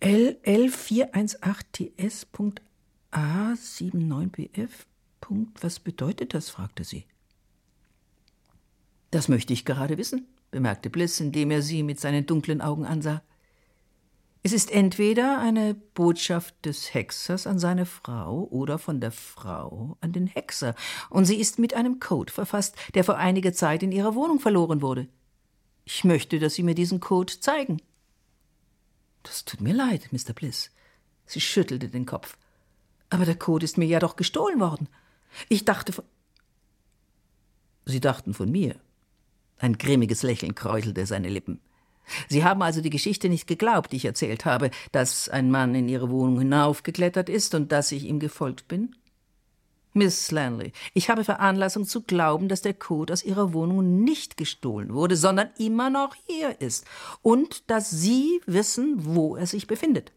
L 0.00 0.36
L 0.42 0.70
418 0.70 1.92
TS 1.96 2.26
A 3.12 3.54
79 3.54 4.30
BF 4.32 4.86
Was 5.60 5.78
bedeutet 5.78 6.34
das? 6.34 6.50
fragte 6.50 6.82
sie. 6.82 7.04
Das 9.12 9.28
möchte 9.28 9.52
ich 9.52 9.64
gerade 9.64 9.96
wissen, 9.96 10.26
bemerkte 10.50 10.90
Bliss, 10.90 11.20
indem 11.20 11.52
er 11.52 11.62
sie 11.62 11.84
mit 11.84 12.00
seinen 12.00 12.26
dunklen 12.26 12.60
Augen 12.60 12.84
ansah. 12.84 13.22
Es 14.42 14.52
ist 14.52 14.70
entweder 14.70 15.38
eine 15.40 15.74
Botschaft 15.74 16.64
des 16.64 16.94
Hexers 16.94 17.46
an 17.46 17.58
seine 17.58 17.86
Frau 17.86 18.44
oder 18.50 18.78
von 18.78 19.00
der 19.00 19.10
Frau 19.10 19.96
an 20.00 20.12
den 20.12 20.26
Hexer, 20.26 20.74
und 21.10 21.24
sie 21.24 21.36
ist 21.36 21.58
mit 21.58 21.74
einem 21.74 21.98
Code 21.98 22.32
verfasst, 22.32 22.76
der 22.94 23.04
vor 23.04 23.16
einiger 23.16 23.52
Zeit 23.52 23.82
in 23.82 23.92
ihrer 23.92 24.14
Wohnung 24.14 24.38
verloren 24.38 24.80
wurde. 24.80 25.08
Ich 25.84 26.04
möchte, 26.04 26.38
dass 26.38 26.54
Sie 26.54 26.62
mir 26.62 26.74
diesen 26.74 27.00
Code 27.00 27.40
zeigen. 27.40 27.80
Das 29.22 29.46
tut 29.46 29.62
mir 29.62 29.72
leid, 29.72 30.12
Mr. 30.12 30.34
Bliss. 30.34 30.70
Sie 31.24 31.40
schüttelte 31.40 31.88
den 31.88 32.06
Kopf. 32.06 32.36
Aber 33.10 33.24
der 33.24 33.36
Code 33.36 33.64
ist 33.64 33.78
mir 33.78 33.86
ja 33.86 33.98
doch 33.98 34.16
gestohlen 34.16 34.60
worden. 34.60 34.88
Ich 35.48 35.64
dachte 35.64 35.92
von. 35.92 36.04
Sie 37.86 38.00
dachten 38.00 38.34
von 38.34 38.50
mir. 38.50 38.76
Ein 39.56 39.78
grimmiges 39.78 40.22
Lächeln 40.22 40.54
kräuselte 40.54 41.06
seine 41.06 41.30
Lippen. 41.30 41.60
Sie 42.28 42.44
haben 42.44 42.62
also 42.62 42.80
die 42.80 42.90
Geschichte 42.90 43.28
nicht 43.28 43.46
geglaubt, 43.46 43.92
die 43.92 43.96
ich 43.96 44.04
erzählt 44.04 44.44
habe, 44.44 44.70
dass 44.92 45.28
ein 45.28 45.50
Mann 45.50 45.74
in 45.74 45.88
Ihre 45.88 46.10
Wohnung 46.10 46.38
hinaufgeklettert 46.38 47.28
ist 47.28 47.54
und 47.54 47.72
dass 47.72 47.92
ich 47.92 48.04
ihm 48.04 48.18
gefolgt 48.18 48.68
bin? 48.68 48.94
Miss 49.94 50.30
Lanley, 50.30 50.72
ich 50.94 51.10
habe 51.10 51.24
Veranlassung 51.24 51.84
zu 51.84 52.02
glauben, 52.02 52.48
dass 52.48 52.62
der 52.62 52.74
Code 52.74 53.12
aus 53.12 53.24
Ihrer 53.24 53.52
Wohnung 53.52 54.04
nicht 54.04 54.36
gestohlen 54.36 54.94
wurde, 54.94 55.16
sondern 55.16 55.50
immer 55.58 55.90
noch 55.90 56.14
hier 56.26 56.60
ist 56.60 56.84
und 57.22 57.68
dass 57.70 57.90
Sie 57.90 58.40
wissen, 58.46 58.94
wo 58.98 59.34
er 59.34 59.46
sich 59.46 59.66
befindet. 59.66 60.12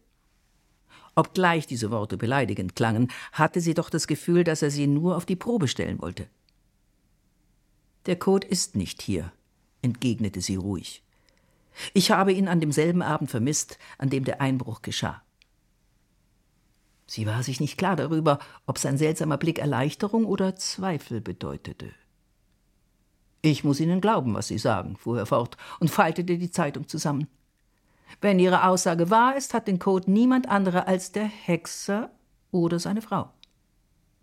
Obgleich 1.14 1.66
diese 1.66 1.90
Worte 1.90 2.16
beleidigend 2.16 2.74
klangen, 2.74 3.10
hatte 3.32 3.60
sie 3.60 3.74
doch 3.74 3.90
das 3.90 4.06
Gefühl, 4.06 4.44
dass 4.44 4.62
er 4.62 4.70
sie 4.70 4.86
nur 4.86 5.16
auf 5.16 5.26
die 5.26 5.36
Probe 5.36 5.68
stellen 5.68 6.00
wollte. 6.00 6.26
Der 8.06 8.16
Code 8.16 8.46
ist 8.46 8.76
nicht 8.76 9.02
hier, 9.02 9.30
entgegnete 9.82 10.40
sie 10.40 10.56
ruhig. 10.56 11.02
Ich 11.94 12.10
habe 12.10 12.32
ihn 12.32 12.48
an 12.48 12.60
demselben 12.60 13.02
Abend 13.02 13.30
vermisst, 13.30 13.78
an 13.98 14.10
dem 14.10 14.24
der 14.24 14.40
Einbruch 14.40 14.82
geschah. 14.82 15.22
Sie 17.06 17.26
war 17.26 17.42
sich 17.42 17.60
nicht 17.60 17.76
klar 17.76 17.96
darüber, 17.96 18.38
ob 18.66 18.78
sein 18.78 18.96
seltsamer 18.96 19.36
Blick 19.36 19.58
Erleichterung 19.58 20.24
oder 20.24 20.56
Zweifel 20.56 21.20
bedeutete. 21.20 21.92
Ich 23.42 23.64
muss 23.64 23.80
Ihnen 23.80 24.00
glauben, 24.00 24.34
was 24.34 24.48
Sie 24.48 24.58
sagen, 24.58 24.96
fuhr 24.96 25.18
er 25.18 25.26
fort 25.26 25.56
und 25.80 25.90
faltete 25.90 26.38
die 26.38 26.50
Zeitung 26.50 26.88
zusammen. 26.88 27.26
Wenn 28.20 28.38
Ihre 28.38 28.66
Aussage 28.66 29.10
wahr 29.10 29.36
ist, 29.36 29.52
hat 29.52 29.66
den 29.66 29.78
Code 29.78 30.10
niemand 30.10 30.48
anderer 30.48 30.86
als 30.86 31.12
der 31.12 31.24
Hexer 31.24 32.10
oder 32.50 32.78
seine 32.78 33.02
Frau. 33.02 33.30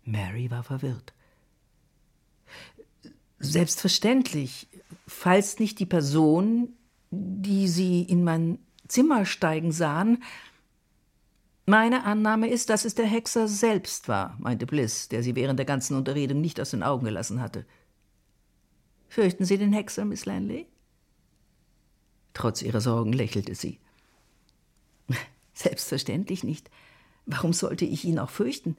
Mary 0.04 0.50
war 0.50 0.62
verwirrt. 0.62 1.12
Selbstverständlich, 3.38 4.68
falls 5.06 5.58
nicht 5.58 5.78
die 5.78 5.86
Person, 5.86 6.74
die 7.10 7.68
Sie 7.68 8.02
in 8.02 8.24
mein 8.24 8.58
Zimmer 8.88 9.24
steigen 9.24 9.72
sahen. 9.72 10.22
Meine 11.66 12.04
Annahme 12.04 12.48
ist, 12.48 12.70
dass 12.70 12.84
es 12.84 12.94
der 12.94 13.06
Hexer 13.06 13.46
selbst 13.46 14.08
war, 14.08 14.36
meinte 14.40 14.66
Bliss, 14.66 15.08
der 15.08 15.22
sie 15.22 15.36
während 15.36 15.58
der 15.58 15.66
ganzen 15.66 15.96
Unterredung 15.96 16.40
nicht 16.40 16.60
aus 16.60 16.70
den 16.70 16.82
Augen 16.82 17.04
gelassen 17.04 17.40
hatte. 17.40 17.64
Fürchten 19.08 19.44
Sie 19.44 19.58
den 19.58 19.72
Hexer, 19.72 20.04
Miss 20.04 20.24
Lanley? 20.24 20.66
Trotz 22.32 22.62
ihrer 22.62 22.80
Sorgen 22.80 23.12
lächelte 23.12 23.54
sie. 23.54 23.78
Selbstverständlich 25.54 26.44
nicht. 26.44 26.70
Warum 27.26 27.52
sollte 27.52 27.84
ich 27.84 28.04
ihn 28.04 28.18
auch 28.18 28.30
fürchten? 28.30 28.76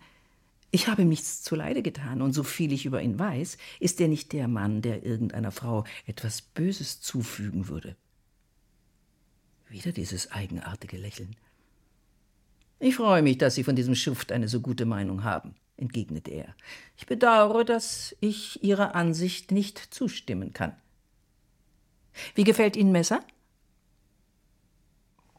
Ich 0.71 0.87
habe 0.87 1.01
ihm 1.01 1.09
nichts 1.09 1.43
zuleide 1.43 1.81
getan, 1.81 2.21
und 2.21 2.31
so 2.31 2.43
viel 2.43 2.71
ich 2.71 2.85
über 2.85 3.01
ihn 3.01 3.19
weiß, 3.19 3.57
ist 3.81 3.99
er 3.99 4.07
nicht 4.07 4.31
der 4.31 4.47
Mann, 4.47 4.81
der 4.81 5.05
irgendeiner 5.05 5.51
Frau 5.51 5.83
etwas 6.05 6.41
Böses 6.41 7.01
zufügen 7.01 7.67
würde. 7.67 7.97
Wieder 9.71 9.93
dieses 9.93 10.31
eigenartige 10.31 10.97
Lächeln. 10.97 11.37
Ich 12.79 12.95
freue 12.95 13.21
mich, 13.21 13.37
dass 13.37 13.55
Sie 13.55 13.63
von 13.63 13.77
diesem 13.77 13.95
Schuft 13.95 14.33
eine 14.33 14.49
so 14.49 14.59
gute 14.59 14.85
Meinung 14.85 15.23
haben, 15.23 15.55
entgegnete 15.77 16.31
er. 16.31 16.55
Ich 16.97 17.05
bedauere, 17.05 17.63
dass 17.63 18.13
ich 18.19 18.61
Ihrer 18.63 18.95
Ansicht 18.95 19.51
nicht 19.51 19.77
zustimmen 19.93 20.51
kann. 20.51 20.75
Wie 22.35 22.43
gefällt 22.43 22.75
Ihnen 22.75 22.91
Messer? 22.91 23.23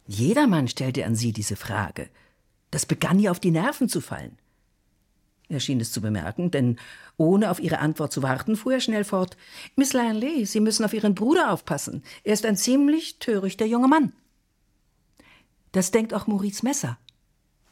Jedermann 0.06 0.66
stellte 0.66 1.04
an 1.04 1.14
sie 1.14 1.32
diese 1.32 1.56
Frage. 1.56 2.08
Das 2.70 2.86
begann 2.86 3.18
ihr 3.18 3.30
auf 3.30 3.40
die 3.40 3.50
Nerven 3.50 3.88
zu 3.88 4.00
fallen. 4.00 4.38
Er 5.52 5.60
schien 5.60 5.80
es 5.80 5.92
zu 5.92 6.00
bemerken, 6.00 6.50
denn 6.50 6.78
ohne 7.18 7.50
auf 7.50 7.60
ihre 7.60 7.78
Antwort 7.78 8.10
zu 8.10 8.22
warten, 8.22 8.56
fuhr 8.56 8.72
er 8.72 8.80
schnell 8.80 9.04
fort. 9.04 9.36
Miss 9.76 9.92
Lanley, 9.92 10.46
Sie 10.46 10.60
müssen 10.60 10.84
auf 10.84 10.94
Ihren 10.94 11.14
Bruder 11.14 11.52
aufpassen. 11.52 12.02
Er 12.24 12.32
ist 12.32 12.46
ein 12.46 12.56
ziemlich 12.56 13.18
törichter 13.18 13.66
junger 13.66 13.88
Mann. 13.88 14.14
Das 15.72 15.90
denkt 15.90 16.14
auch 16.14 16.26
Maurice 16.26 16.64
Messer. 16.64 16.98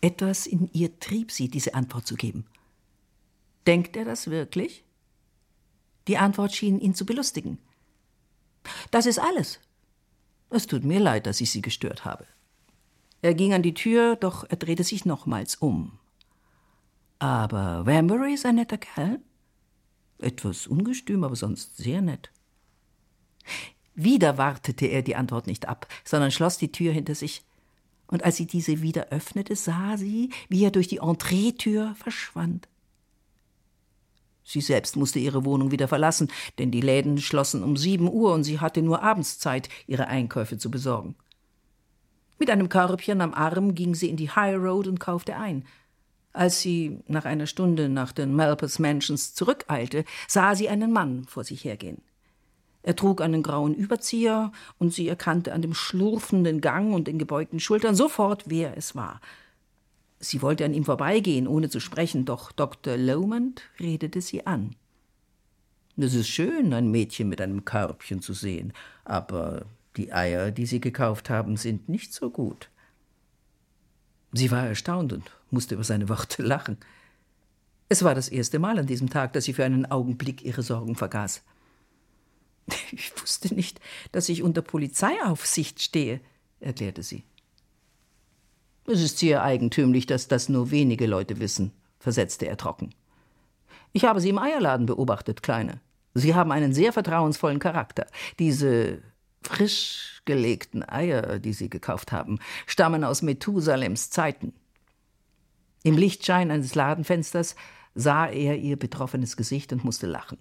Etwas 0.03 0.47
in 0.47 0.69
ihr 0.73 0.99
trieb 1.01 1.31
sie, 1.31 1.49
diese 1.49 1.75
Antwort 1.75 2.07
zu 2.07 2.17
geben. 2.17 2.47
Denkt 3.67 3.97
er 3.97 4.05
das 4.05 4.31
wirklich? 4.31 4.85
Die 6.09 6.19
Antwort 6.19 6.55
schien 6.55 6.81
ihn 6.81 6.95
zu 6.95 7.07
belustigen. 7.07 7.59
Das 8.91 9.07
ist 9.07 9.19
alles. 9.19 9.61
Es 10.51 10.67
tut 10.67 10.85
mir 10.85 11.01
leid, 11.01 11.27
dass 11.27 11.41
ich 11.41 11.51
Sie 11.51 11.63
gestört 11.63 12.05
habe. 12.05 12.27
Er 13.23 13.35
ging 13.35 13.55
an 13.55 13.63
die 13.63 13.75
Tür, 13.75 14.17
doch 14.17 14.45
er 14.49 14.57
drehte 14.57 14.85
sich 14.85 15.05
nochmals 15.05 15.57
um. 15.57 16.00
Aber 17.21 17.85
Wambury 17.85 18.33
ist 18.33 18.47
ein 18.47 18.57
netter 18.57 18.79
Kerl. 18.79 19.21
Etwas 20.19 20.67
ungestüm, 20.67 21.23
aber 21.23 21.37
sonst 21.37 21.77
sehr 21.77 22.01
nett. 22.01 22.33
Wieder 23.95 24.39
wartete 24.39 24.87
er 24.87 25.03
die 25.03 25.17
Antwort 25.17 25.47
nicht 25.47 25.69
ab, 25.69 25.87
sondern 26.05 26.31
schloss 26.31 26.57
die 26.57 26.73
Tür 26.73 26.93
hinter 26.93 27.15
sich. 27.15 27.45
Und 28.07 28.25
als 28.25 28.37
sie 28.37 28.47
diese 28.47 28.81
wieder 28.81 29.09
öffnete, 29.09 29.55
sah 29.55 29.99
sie, 29.99 30.31
wie 30.49 30.65
er 30.65 30.71
durch 30.71 30.89
die 30.89 30.99
Entreetür 30.99 31.95
verschwand. 31.95 32.69
Sie 34.43 34.63
selbst 34.63 34.97
musste 34.97 35.19
ihre 35.19 35.45
Wohnung 35.45 35.71
wieder 35.71 35.89
verlassen, 35.89 36.29
denn 36.59 36.71
die 36.71 36.81
Läden 36.81 37.19
schlossen 37.19 37.63
um 37.63 37.77
sieben 37.77 38.11
Uhr 38.11 38.33
und 38.33 38.45
sie 38.45 38.61
hatte 38.61 38.81
nur 38.81 39.03
abends 39.03 39.39
Zeit, 39.39 39.69
ihre 39.87 40.09
Einkäufe 40.09 40.57
zu 40.57 40.71
besorgen. 40.71 41.15
Mit 42.39 42.49
einem 42.49 42.71
Körbchen 42.71 43.21
am 43.21 43.35
Arm 43.35 43.75
ging 43.75 43.95
sie 43.95 44.09
in 44.09 44.17
die 44.17 44.31
High 44.31 44.57
Road 44.57 44.89
und 44.89 44.99
kaufte 44.99 45.37
ein. 45.37 45.65
Als 46.33 46.61
sie 46.61 47.01
nach 47.09 47.25
einer 47.25 47.47
Stunde 47.47 47.89
nach 47.89 48.13
den 48.13 48.35
Malpas 48.35 48.79
Mansions 48.79 49.35
zurückeilte, 49.35 50.05
sah 50.29 50.55
sie 50.55 50.69
einen 50.69 50.93
Mann 50.93 51.25
vor 51.25 51.45
sich 51.45 51.65
hergehen. 51.65 52.03
Er 52.83 52.97
trug 52.97 53.21
einen 53.21 53.43
grauen 53.43 53.75
Überzieher, 53.75 54.53
und 54.79 54.95
sie 54.95 55.09
erkannte 55.09 55.53
an 55.53 55.61
dem 55.61 55.75
schlurfenden 55.75 56.61
Gang 56.61 56.95
und 56.95 57.09
den 57.09 57.19
gebeugten 57.19 57.61
Schultern 57.61 57.95
sofort, 57.95 58.45
wer 58.47 58.77
es 58.77 58.95
war. 58.95 59.21
Sie 60.19 60.41
wollte 60.43 60.65
an 60.65 60.75
ihm 60.75 60.85
vorbeigehen, 60.85 61.47
ohne 61.47 61.69
zu 61.69 61.81
sprechen, 61.81 62.25
doch 62.25 62.53
Dr. 62.53 62.97
Lomond 62.97 63.63
redete 63.79 64.21
sie 64.21 64.47
an. 64.47 64.77
Es 65.97 66.15
ist 66.15 66.29
schön, 66.29 66.73
ein 66.73 66.91
Mädchen 66.91 67.29
mit 67.29 67.41
einem 67.41 67.65
Körbchen 67.65 68.23
zu 68.23 68.33
sehen, 68.33 68.73
aber 69.05 69.67
die 69.97 70.13
Eier, 70.13 70.51
die 70.51 70.67
Sie 70.67 70.81
gekauft 70.81 71.29
haben, 71.29 71.57
sind 71.57 71.89
nicht 71.89 72.15
so 72.15 72.31
gut. 72.31 72.71
Sie 74.33 74.51
war 74.51 74.67
erstaunt 74.67 75.13
und 75.13 75.31
musste 75.51 75.75
über 75.75 75.85
seine 75.85 76.09
Worte 76.09 76.43
lachen. 76.43 76.79
Es 77.89 78.05
war 78.05 78.15
das 78.15 78.29
erste 78.29 78.59
Mal 78.59 78.79
an 78.79 78.87
diesem 78.87 79.11
Tag, 79.11 79.33
dass 79.33 79.45
sie 79.45 79.53
für 79.53 79.65
einen 79.65 79.87
Augenblick 79.87 80.43
ihre 80.43 80.63
Sorgen 80.63 80.97
vergaß. 80.97 81.43
Ich 82.93 83.13
wusste 83.21 83.53
nicht, 83.55 83.81
dass 84.13 84.29
ich 84.29 84.43
unter 84.43 84.63
Polizeiaufsicht 84.63 85.83
stehe, 85.83 86.21
erklärte 86.61 87.03
sie. 87.03 87.25
Es 88.87 89.01
ist 89.01 89.19
sehr 89.19 89.43
eigentümlich, 89.43 90.07
dass 90.07 90.29
das 90.29 90.49
nur 90.49 90.71
wenige 90.71 91.07
Leute 91.07 91.41
wissen, 91.41 91.73
versetzte 91.99 92.47
er 92.47 92.57
trocken. 92.57 92.95
Ich 93.93 94.05
habe 94.05 94.21
Sie 94.21 94.29
im 94.29 94.39
Eierladen 94.39 94.87
beobachtet, 94.87 95.43
Kleine. 95.43 95.81
Sie 96.15 96.35
haben 96.35 96.53
einen 96.53 96.73
sehr 96.73 96.93
vertrauensvollen 96.93 97.59
Charakter. 97.59 98.07
Diese 98.39 99.03
frisch 99.43 100.23
gelegten 100.25 100.83
Eier, 100.83 101.39
die 101.39 101.53
Sie 101.53 101.71
gekauft 101.71 102.13
haben, 102.13 102.39
stammen 102.67 103.05
aus 103.05 103.23
Methusalems 103.23 104.11
Zeiten. 104.11 104.53
Im 105.83 105.97
Lichtschein 105.97 106.51
eines 106.51 106.75
Ladenfensters 106.75 107.57
sah 107.95 108.27
er 108.27 108.57
ihr 108.57 108.79
betroffenes 108.79 109.37
Gesicht 109.37 109.73
und 109.73 109.85
musste 109.85 110.07
lachen. 110.07 110.39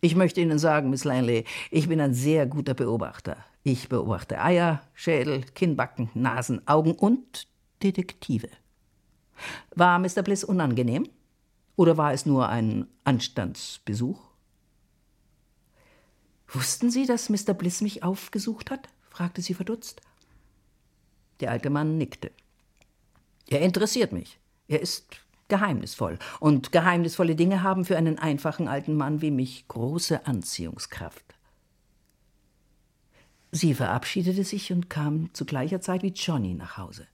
Ich 0.00 0.16
möchte 0.16 0.40
Ihnen 0.40 0.58
sagen, 0.58 0.88
Miss 0.88 1.04
Langley, 1.04 1.44
ich 1.70 1.88
bin 1.88 2.00
ein 2.00 2.14
sehr 2.14 2.46
guter 2.46 2.72
Beobachter. 2.72 3.36
Ich 3.62 3.90
beobachte 3.90 4.40
Eier, 4.40 4.80
Schädel, 4.94 5.42
Kinnbacken, 5.54 6.08
Nasen, 6.14 6.66
Augen 6.66 6.92
und 6.92 7.46
Detektive. 7.82 8.48
War 9.74 9.98
Mr. 9.98 10.22
Bliss 10.22 10.42
unangenehm? 10.42 11.06
Oder 11.76 11.98
war 11.98 12.14
es 12.14 12.24
nur 12.24 12.48
ein 12.48 12.86
Anstandsbesuch? 13.04 14.29
Wussten 16.52 16.90
Sie, 16.90 17.06
dass 17.06 17.28
Mr. 17.28 17.54
Bliss 17.54 17.80
mich 17.80 18.02
aufgesucht 18.02 18.70
hat? 18.70 18.88
fragte 19.08 19.42
sie 19.42 19.54
verdutzt. 19.54 20.00
Der 21.40 21.50
alte 21.50 21.70
Mann 21.70 21.96
nickte. 21.96 22.30
Er 23.48 23.60
interessiert 23.60 24.12
mich. 24.12 24.38
Er 24.68 24.80
ist 24.80 25.06
geheimnisvoll. 25.48 26.18
Und 26.38 26.72
geheimnisvolle 26.72 27.36
Dinge 27.36 27.62
haben 27.62 27.84
für 27.84 27.96
einen 27.96 28.18
einfachen 28.18 28.68
alten 28.68 28.94
Mann 28.96 29.20
wie 29.20 29.30
mich 29.30 29.66
große 29.68 30.26
Anziehungskraft. 30.26 31.24
Sie 33.52 33.74
verabschiedete 33.74 34.44
sich 34.44 34.72
und 34.72 34.88
kam 34.88 35.32
zu 35.34 35.44
gleicher 35.44 35.80
Zeit 35.80 36.02
wie 36.02 36.12
Johnny 36.12 36.54
nach 36.54 36.78
Hause. 36.78 37.06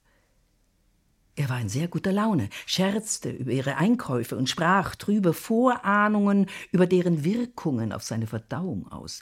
Er 1.37 1.49
war 1.49 1.61
in 1.61 1.69
sehr 1.69 1.87
guter 1.87 2.11
Laune, 2.11 2.49
scherzte 2.65 3.29
über 3.29 3.51
ihre 3.51 3.77
Einkäufe 3.77 4.35
und 4.35 4.49
sprach 4.49 4.95
trübe 4.95 5.33
Vorahnungen 5.33 6.47
über 6.71 6.87
deren 6.87 7.23
Wirkungen 7.23 7.93
auf 7.93 8.01
seine 8.01 8.25
Verdauung 8.25 8.91
aus. 8.91 9.21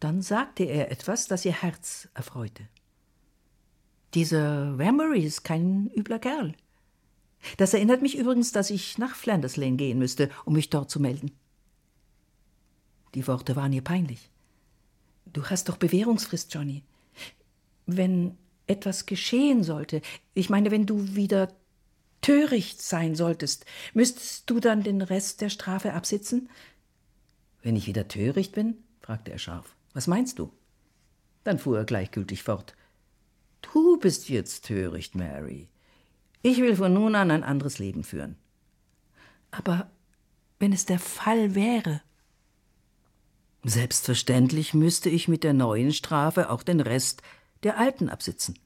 Dann 0.00 0.20
sagte 0.20 0.64
er 0.64 0.90
etwas, 0.92 1.26
das 1.26 1.46
ihr 1.46 1.62
Herz 1.62 2.10
erfreute. 2.12 2.68
Dieser 4.12 4.78
Wambury 4.78 5.24
ist 5.24 5.44
kein 5.44 5.90
übler 5.96 6.18
Kerl. 6.18 6.54
Das 7.56 7.72
erinnert 7.72 8.02
mich 8.02 8.18
übrigens, 8.18 8.52
dass 8.52 8.68
ich 8.68 8.98
nach 8.98 9.16
Flanders 9.16 9.56
Lane 9.56 9.76
gehen 9.76 9.98
müsste, 9.98 10.28
um 10.44 10.52
mich 10.52 10.68
dort 10.68 10.90
zu 10.90 11.00
melden. 11.00 11.32
Die 13.14 13.26
Worte 13.26 13.56
waren 13.56 13.72
ihr 13.72 13.82
peinlich. 13.82 14.28
Du 15.24 15.42
hast 15.46 15.70
doch 15.70 15.78
Bewährungsfrist, 15.78 16.52
Johnny. 16.52 16.82
Wenn 17.86 18.36
etwas 18.66 19.06
geschehen 19.06 19.62
sollte, 19.62 20.00
ich 20.32 20.50
meine, 20.50 20.70
wenn 20.70 20.86
du 20.86 21.14
wieder 21.14 21.52
töricht 22.20 22.80
sein 22.80 23.14
solltest, 23.14 23.66
müsstest 23.92 24.48
du 24.48 24.60
dann 24.60 24.82
den 24.82 25.02
Rest 25.02 25.40
der 25.40 25.50
Strafe 25.50 25.92
absitzen? 25.92 26.48
Wenn 27.62 27.76
ich 27.76 27.86
wieder 27.86 28.08
töricht 28.08 28.52
bin? 28.52 28.78
fragte 29.00 29.30
er 29.30 29.38
scharf. 29.38 29.76
Was 29.92 30.06
meinst 30.06 30.38
du? 30.38 30.50
Dann 31.44 31.58
fuhr 31.58 31.78
er 31.78 31.84
gleichgültig 31.84 32.42
fort. 32.42 32.74
Du 33.60 33.98
bist 33.98 34.28
jetzt 34.28 34.64
töricht, 34.64 35.14
Mary. 35.14 35.68
Ich 36.42 36.58
will 36.58 36.76
von 36.76 36.92
nun 36.92 37.14
an 37.14 37.30
ein 37.30 37.42
anderes 37.42 37.78
Leben 37.78 38.04
führen. 38.04 38.36
Aber 39.50 39.90
wenn 40.58 40.72
es 40.72 40.86
der 40.86 40.98
Fall 40.98 41.54
wäre. 41.54 42.02
Selbstverständlich 43.62 44.74
müsste 44.74 45.08
ich 45.08 45.28
mit 45.28 45.44
der 45.44 45.54
neuen 45.54 45.92
Strafe 45.92 46.50
auch 46.50 46.62
den 46.62 46.80
Rest 46.80 47.22
der 47.64 47.78
alten 47.78 48.08
absitzen. 48.08 48.58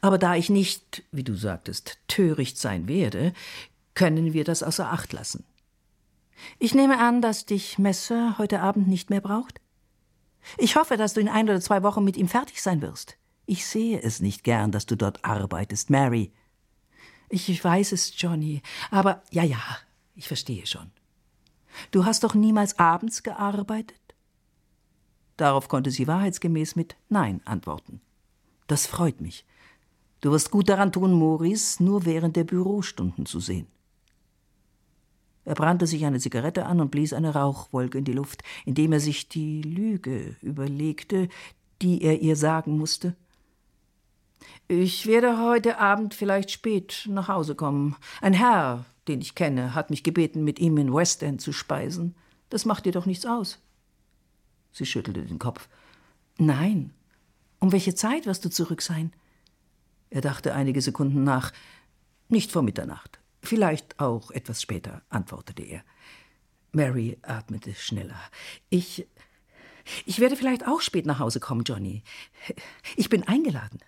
Aber 0.00 0.18
da 0.18 0.34
ich 0.34 0.48
nicht, 0.48 1.04
wie 1.12 1.24
du 1.24 1.34
sagtest, 1.34 1.98
töricht 2.08 2.58
sein 2.58 2.88
werde, 2.88 3.32
können 3.94 4.32
wir 4.32 4.44
das 4.44 4.62
außer 4.62 4.90
Acht 4.90 5.12
lassen. 5.12 5.44
Ich 6.58 6.74
nehme 6.74 6.98
an, 6.98 7.22
dass 7.22 7.46
dich 7.46 7.78
Messer 7.78 8.36
heute 8.38 8.60
Abend 8.60 8.88
nicht 8.88 9.10
mehr 9.10 9.20
braucht? 9.20 9.60
Ich 10.58 10.76
hoffe, 10.76 10.96
dass 10.96 11.14
du 11.14 11.20
in 11.20 11.28
ein 11.28 11.48
oder 11.48 11.60
zwei 11.60 11.82
Wochen 11.82 12.04
mit 12.04 12.16
ihm 12.16 12.28
fertig 12.28 12.60
sein 12.60 12.82
wirst. 12.82 13.16
Ich 13.46 13.66
sehe 13.66 14.00
es 14.00 14.20
nicht 14.20 14.44
gern, 14.44 14.72
dass 14.72 14.86
du 14.86 14.96
dort 14.96 15.24
arbeitest, 15.24 15.90
Mary. 15.90 16.32
Ich 17.28 17.62
weiß 17.62 17.92
es, 17.92 18.12
Johnny, 18.20 18.62
aber 18.90 19.22
ja, 19.30 19.42
ja, 19.42 19.62
ich 20.14 20.28
verstehe 20.28 20.66
schon. 20.66 20.90
Du 21.90 22.04
hast 22.04 22.24
doch 22.24 22.34
niemals 22.34 22.78
abends 22.78 23.22
gearbeitet? 23.22 23.98
Darauf 25.36 25.68
konnte 25.68 25.90
sie 25.90 26.06
wahrheitsgemäß 26.06 26.76
mit 26.76 26.96
Nein 27.08 27.40
antworten. 27.44 28.00
Das 28.66 28.86
freut 28.86 29.20
mich. 29.20 29.44
Du 30.20 30.30
wirst 30.30 30.50
gut 30.50 30.68
daran 30.68 30.92
tun, 30.92 31.12
Maurice 31.12 31.82
nur 31.82 32.04
während 32.04 32.36
der 32.36 32.44
Bürostunden 32.44 33.26
zu 33.26 33.40
sehen. 33.40 33.66
Er 35.44 35.54
brannte 35.54 35.86
sich 35.86 36.06
eine 36.06 36.20
Zigarette 36.20 36.64
an 36.64 36.80
und 36.80 36.90
blies 36.90 37.12
eine 37.12 37.34
Rauchwolke 37.34 37.98
in 37.98 38.04
die 38.04 38.12
Luft, 38.12 38.42
indem 38.64 38.92
er 38.92 39.00
sich 39.00 39.28
die 39.28 39.60
Lüge 39.60 40.36
überlegte, 40.40 41.28
die 41.82 42.02
er 42.02 42.22
ihr 42.22 42.36
sagen 42.36 42.78
musste. 42.78 43.14
Ich 44.68 45.06
werde 45.06 45.38
heute 45.38 45.78
Abend 45.78 46.14
vielleicht 46.14 46.50
spät 46.50 47.06
nach 47.10 47.28
Hause 47.28 47.54
kommen. 47.54 47.96
Ein 48.22 48.32
Herr, 48.32 48.86
den 49.08 49.20
ich 49.20 49.34
kenne, 49.34 49.74
hat 49.74 49.90
mich 49.90 50.02
gebeten, 50.02 50.44
mit 50.44 50.58
ihm 50.58 50.78
in 50.78 50.94
West 50.94 51.22
End 51.22 51.42
zu 51.42 51.52
speisen. 51.52 52.14
Das 52.48 52.64
macht 52.64 52.86
dir 52.86 52.92
doch 52.92 53.04
nichts 53.04 53.26
aus. 53.26 53.60
Sie 54.74 54.84
schüttelte 54.84 55.22
den 55.22 55.38
Kopf. 55.38 55.68
Nein. 56.36 56.92
Um 57.60 57.72
welche 57.72 57.94
Zeit 57.94 58.26
wirst 58.26 58.44
du 58.44 58.50
zurück 58.50 58.82
sein? 58.82 59.12
Er 60.10 60.20
dachte 60.20 60.52
einige 60.52 60.82
Sekunden 60.82 61.24
nach. 61.24 61.52
Nicht 62.28 62.50
vor 62.52 62.62
Mitternacht. 62.62 63.20
Vielleicht 63.40 64.00
auch 64.00 64.30
etwas 64.32 64.60
später, 64.60 65.02
antwortete 65.08 65.62
er. 65.62 65.84
Mary 66.72 67.18
atmete 67.22 67.74
schneller. 67.74 68.20
Ich. 68.68 69.06
Ich 70.06 70.18
werde 70.18 70.34
vielleicht 70.34 70.66
auch 70.66 70.80
spät 70.80 71.06
nach 71.06 71.18
Hause 71.18 71.40
kommen, 71.40 71.62
Johnny. 71.64 72.02
Ich 72.96 73.10
bin 73.10 73.22
eingeladen. 73.28 73.78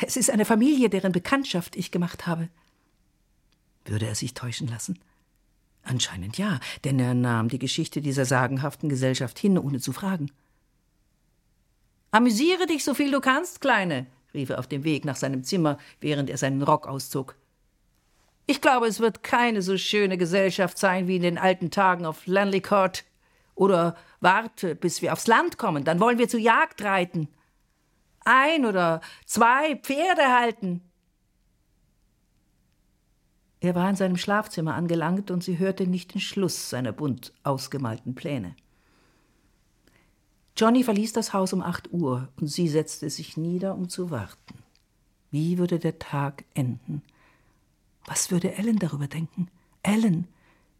Es 0.00 0.16
ist 0.16 0.30
eine 0.30 0.44
Familie, 0.44 0.88
deren 0.88 1.12
Bekanntschaft 1.12 1.76
ich 1.76 1.90
gemacht 1.90 2.26
habe. 2.26 2.48
Würde 3.84 4.06
er 4.06 4.14
sich 4.14 4.32
täuschen 4.32 4.68
lassen? 4.68 4.98
Anscheinend 5.84 6.38
ja, 6.38 6.60
denn 6.84 6.98
er 6.98 7.14
nahm 7.14 7.48
die 7.48 7.58
Geschichte 7.58 8.00
dieser 8.00 8.24
sagenhaften 8.24 8.88
Gesellschaft 8.88 9.38
hin, 9.38 9.58
ohne 9.58 9.80
zu 9.80 9.92
fragen. 9.92 10.30
Amüsiere 12.10 12.66
dich, 12.66 12.84
so 12.84 12.94
viel 12.94 13.10
du 13.10 13.20
kannst, 13.20 13.60
Kleine, 13.60 14.06
rief 14.32 14.50
er 14.50 14.58
auf 14.58 14.66
dem 14.66 14.84
Weg 14.84 15.04
nach 15.04 15.16
seinem 15.16 15.44
Zimmer, 15.44 15.78
während 16.00 16.30
er 16.30 16.38
seinen 16.38 16.62
Rock 16.62 16.86
auszog. 16.86 17.36
Ich 18.46 18.60
glaube, 18.60 18.86
es 18.86 19.00
wird 19.00 19.22
keine 19.22 19.62
so 19.62 19.76
schöne 19.76 20.18
Gesellschaft 20.18 20.78
sein 20.78 21.08
wie 21.08 21.16
in 21.16 21.22
den 21.22 21.38
alten 21.38 21.70
Tagen 21.70 22.04
auf 22.06 22.26
Lanley 22.26 22.60
Court. 22.60 23.04
Oder 23.54 23.96
warte, 24.20 24.74
bis 24.74 25.00
wir 25.00 25.12
aufs 25.12 25.26
Land 25.26 25.58
kommen, 25.58 25.84
dann 25.84 26.00
wollen 26.00 26.18
wir 26.18 26.28
zur 26.28 26.40
Jagd 26.40 26.82
reiten. 26.82 27.28
Ein 28.24 28.64
oder 28.64 29.00
zwei 29.26 29.76
Pferde 29.76 30.22
halten. 30.22 30.82
Er 33.64 33.74
war 33.74 33.88
in 33.88 33.96
seinem 33.96 34.18
Schlafzimmer 34.18 34.74
angelangt 34.74 35.30
und 35.30 35.42
sie 35.42 35.58
hörte 35.58 35.86
nicht 35.86 36.12
den 36.12 36.20
Schluss 36.20 36.68
seiner 36.68 36.92
bunt 36.92 37.32
ausgemalten 37.44 38.14
Pläne. 38.14 38.54
Johnny 40.54 40.84
verließ 40.84 41.14
das 41.14 41.32
Haus 41.32 41.54
um 41.54 41.62
acht 41.62 41.90
Uhr 41.90 42.28
und 42.38 42.48
sie 42.48 42.68
setzte 42.68 43.08
sich 43.08 43.38
nieder, 43.38 43.74
um 43.74 43.88
zu 43.88 44.10
warten. 44.10 44.58
Wie 45.30 45.56
würde 45.56 45.78
der 45.78 45.98
Tag 45.98 46.44
enden? 46.52 47.00
Was 48.04 48.30
würde 48.30 48.54
Ellen 48.54 48.78
darüber 48.78 49.06
denken? 49.06 49.48
Ellen, 49.82 50.28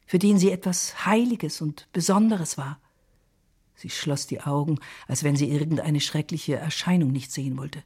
für 0.05 0.19
den 0.19 0.39
sie 0.39 0.51
etwas 0.51 1.07
Heiliges 1.07 1.63
und 1.63 1.89
Besonderes 1.95 2.59
war. 2.59 2.79
Sie 3.77 3.89
schloss 3.89 4.27
die 4.27 4.43
Augen, 4.43 4.79
als 5.09 5.25
wenn 5.25 5.37
sie 5.37 5.49
irgendeine 5.49 6.03
schreckliche 6.03 6.57
Erscheinung 6.57 7.13
nicht 7.13 7.33
sehen 7.33 7.57
wollte. 7.57 7.83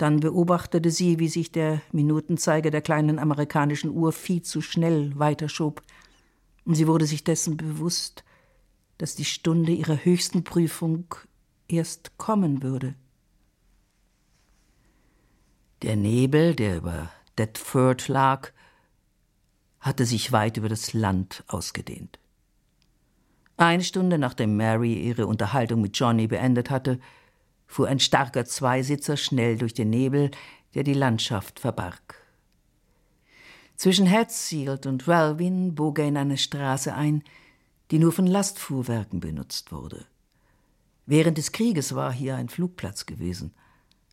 Dann 0.00 0.20
beobachtete 0.20 0.90
sie, 0.90 1.18
wie 1.18 1.28
sich 1.28 1.52
der 1.52 1.82
Minutenzeiger 1.92 2.70
der 2.70 2.80
kleinen 2.80 3.18
amerikanischen 3.18 3.90
Uhr 3.90 4.12
viel 4.12 4.40
zu 4.40 4.62
schnell 4.62 5.12
weiterschob, 5.18 5.82
und 6.64 6.74
sie 6.74 6.86
wurde 6.86 7.04
sich 7.04 7.22
dessen 7.22 7.58
bewusst, 7.58 8.24
dass 8.96 9.14
die 9.14 9.26
Stunde 9.26 9.72
ihrer 9.72 10.02
höchsten 10.02 10.42
Prüfung 10.42 11.04
erst 11.68 12.16
kommen 12.16 12.62
würde. 12.62 12.94
Der 15.82 15.96
Nebel, 15.96 16.54
der 16.54 16.78
über 16.78 17.10
Detford 17.36 18.08
lag, 18.08 18.52
hatte 19.80 20.06
sich 20.06 20.32
weit 20.32 20.56
über 20.56 20.70
das 20.70 20.94
Land 20.94 21.44
ausgedehnt. 21.46 22.18
Eine 23.58 23.84
Stunde 23.84 24.16
nachdem 24.16 24.56
Mary 24.56 24.94
ihre 24.94 25.26
Unterhaltung 25.26 25.82
mit 25.82 25.98
Johnny 25.98 26.26
beendet 26.26 26.70
hatte, 26.70 27.00
fuhr 27.70 27.86
ein 27.86 28.00
starker 28.00 28.44
Zweisitzer 28.44 29.16
schnell 29.16 29.56
durch 29.56 29.74
den 29.74 29.90
Nebel, 29.90 30.32
der 30.74 30.82
die 30.82 30.92
Landschaft 30.92 31.60
verbarg. 31.60 32.16
Zwischen 33.76 34.10
Hatfield 34.10 34.86
und 34.86 35.06
Welwyn 35.06 35.76
bog 35.76 36.00
er 36.00 36.08
in 36.08 36.16
eine 36.16 36.36
Straße 36.36 36.92
ein, 36.92 37.22
die 37.92 38.00
nur 38.00 38.10
von 38.10 38.26
Lastfuhrwerken 38.26 39.20
benutzt 39.20 39.70
wurde. 39.70 40.04
Während 41.06 41.38
des 41.38 41.52
Krieges 41.52 41.94
war 41.94 42.12
hier 42.12 42.34
ein 42.34 42.48
Flugplatz 42.48 43.06
gewesen, 43.06 43.54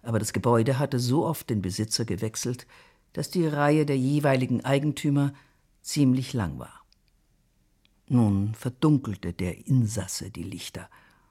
aber 0.03 0.19
das 0.19 0.33
Gebäude 0.33 0.77
hatte 0.77 0.99
so 0.99 1.25
oft 1.25 1.49
den 1.49 1.63
Besitzer 1.63 2.05
gewechselt, 2.05 2.67
dass 3.13 3.31
die 3.31 3.47
Reihe 3.47 3.87
der 3.87 3.97
jeweiligen 3.97 4.63
Eigentümer 4.63 5.33
ziemlich 5.81 6.33
lang 6.33 6.59
war. 6.59 6.85
Nun 8.07 8.53
verdunkelte 8.53 9.33
der 9.33 9.65
Insasse 9.65 10.29
die 10.29 10.43
Lichter 10.43 10.89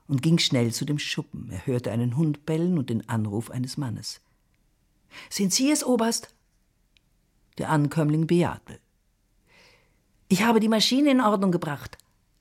und 0.09 0.23
ging 0.23 0.39
schnell 0.39 0.73
zu 0.73 0.85
dem 0.85 0.99
Schuppen. 0.99 1.51
Er 1.51 1.67
hörte 1.67 1.91
einen 1.91 2.17
Hund 2.17 2.47
bellen 2.47 2.79
und 2.79 2.91
den 2.91 3.09
Anruf 3.09 3.51
eines 3.51 3.77
Mannes. 3.77 4.21
Sind 5.31 5.53
Sie 5.53 5.71
es, 5.71 5.85
Oberst? 5.85 6.35
Der 7.59 7.71
Ankömmling 7.71 8.27
bejahte. 8.27 8.79
Ich 10.29 10.43
habe 10.43 10.61
die 10.61 10.69
Maschine 10.69 11.11
in 11.11 11.21
Ordnung 11.21 11.53
gebracht. 11.53 11.99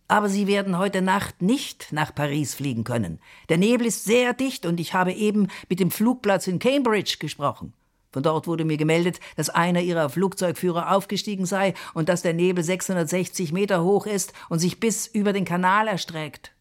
Aber 0.08 0.30
Sie 0.30 0.45
werden 0.45 0.78
heute 0.78 1.01
Nacht 1.01 1.41
nicht 1.41 1.91
nach 1.91 2.13
Paris 2.13 2.54
fliegen 2.54 2.84
können. 2.84 3.19
Der 3.49 3.58
Nebel 3.58 3.88
ist 3.88 4.06
sehr 4.06 4.34
dicht 4.34 4.65
und 4.65 4.80
ich 4.80 4.93
habe 4.93 5.13
eben 5.13 5.47
mit 5.67 5.80
dem 5.80 5.89
Flugplatz 5.89 6.45
in 6.45 6.60
Cambridge 6.60 7.17
gesprochen. 7.19 7.73
Von 8.12 8.23
dort 8.23 8.47
wurde 8.47 8.65
mir 8.65 8.78
gemeldet, 8.78 9.19
dass 9.36 9.49
einer 9.49 9.82
ihrer 9.82 10.10
Flugzeugführer 10.10 10.95
aufgestiegen 10.95 11.45
sei 11.45 11.73
und 11.93 12.08
dass 12.08 12.21
der 12.21 12.34
Nebel 12.34 12.63
660 12.63 13.51
Meter 13.51 13.84
hoch 13.84 14.06
ist 14.06 14.32
und 14.47 14.60
sich 14.60 14.80
bis 14.80 15.08
über 15.08 15.34
den 15.34 15.43
Kanal 15.43 15.88
erstreckt. 15.88 16.54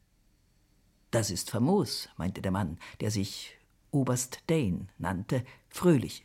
Das 1.15 1.31
ist 1.31 1.53
famos, 1.53 2.09
meinte 2.17 2.43
der 2.43 2.51
Mann, 2.51 2.77
der 2.99 3.13
sich 3.13 3.57
Oberst 3.93 4.41
Dane 4.49 4.89
nannte, 4.99 5.45
fröhlich. 5.69 6.25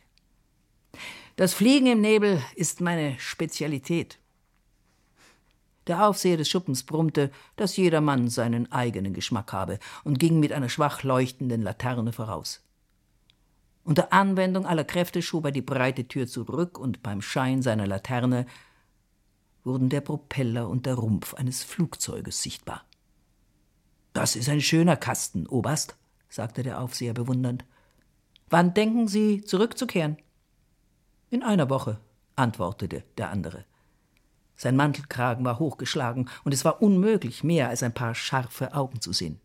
Das 1.36 1.54
Fliegen 1.54 1.86
im 1.86 2.00
Nebel 2.00 2.42
ist 2.56 2.80
meine 2.80 3.16
Spezialität. 3.20 4.18
Der 5.86 6.08
Aufseher 6.08 6.36
des 6.36 6.48
Schuppens 6.48 6.82
brummte, 6.82 7.30
dass 7.54 7.76
jeder 7.76 8.00
Mann 8.00 8.28
seinen 8.30 8.72
eigenen 8.72 9.14
Geschmack 9.14 9.52
habe 9.52 9.78
und 10.02 10.18
ging 10.18 10.40
mit 10.40 10.52
einer 10.52 10.68
schwach 10.68 11.04
leuchtenden 11.04 11.62
Laterne 11.62 12.12
voraus. 12.12 12.60
Unter 13.84 14.12
Anwendung 14.12 14.66
aller 14.66 14.82
Kräfte 14.82 15.22
schob 15.22 15.44
er 15.44 15.52
die 15.52 15.62
breite 15.62 16.08
Tür 16.08 16.26
zurück 16.26 16.80
und 16.80 17.00
beim 17.00 17.22
Schein 17.22 17.62
seiner 17.62 17.86
Laterne 17.86 18.44
wurden 19.62 19.88
der 19.88 20.00
Propeller 20.00 20.68
und 20.68 20.84
der 20.84 20.94
Rumpf 20.94 21.34
eines 21.34 21.62
Flugzeuges 21.62 22.42
sichtbar. 22.42 22.84
Das 24.12 24.36
ist 24.36 24.48
ein 24.48 24.60
schöner 24.60 24.96
Kasten, 24.96 25.46
Oberst, 25.46 25.96
sagte 26.28 26.62
der 26.62 26.80
Aufseher 26.80 27.14
bewundernd. 27.14 27.64
Wann 28.48 28.74
denken 28.74 29.06
Sie, 29.06 29.42
zurückzukehren? 29.42 30.16
In 31.30 31.42
einer 31.42 31.70
Woche, 31.70 32.00
antwortete 32.34 33.04
der 33.18 33.30
andere. 33.30 33.64
Sein 34.56 34.76
Mantelkragen 34.76 35.44
war 35.44 35.58
hochgeschlagen, 35.58 36.28
und 36.44 36.52
es 36.52 36.64
war 36.64 36.82
unmöglich, 36.82 37.44
mehr 37.44 37.68
als 37.68 37.82
ein 37.82 37.94
paar 37.94 38.14
scharfe 38.14 38.74
Augen 38.74 39.00
zu 39.00 39.12
sehen. 39.12 39.40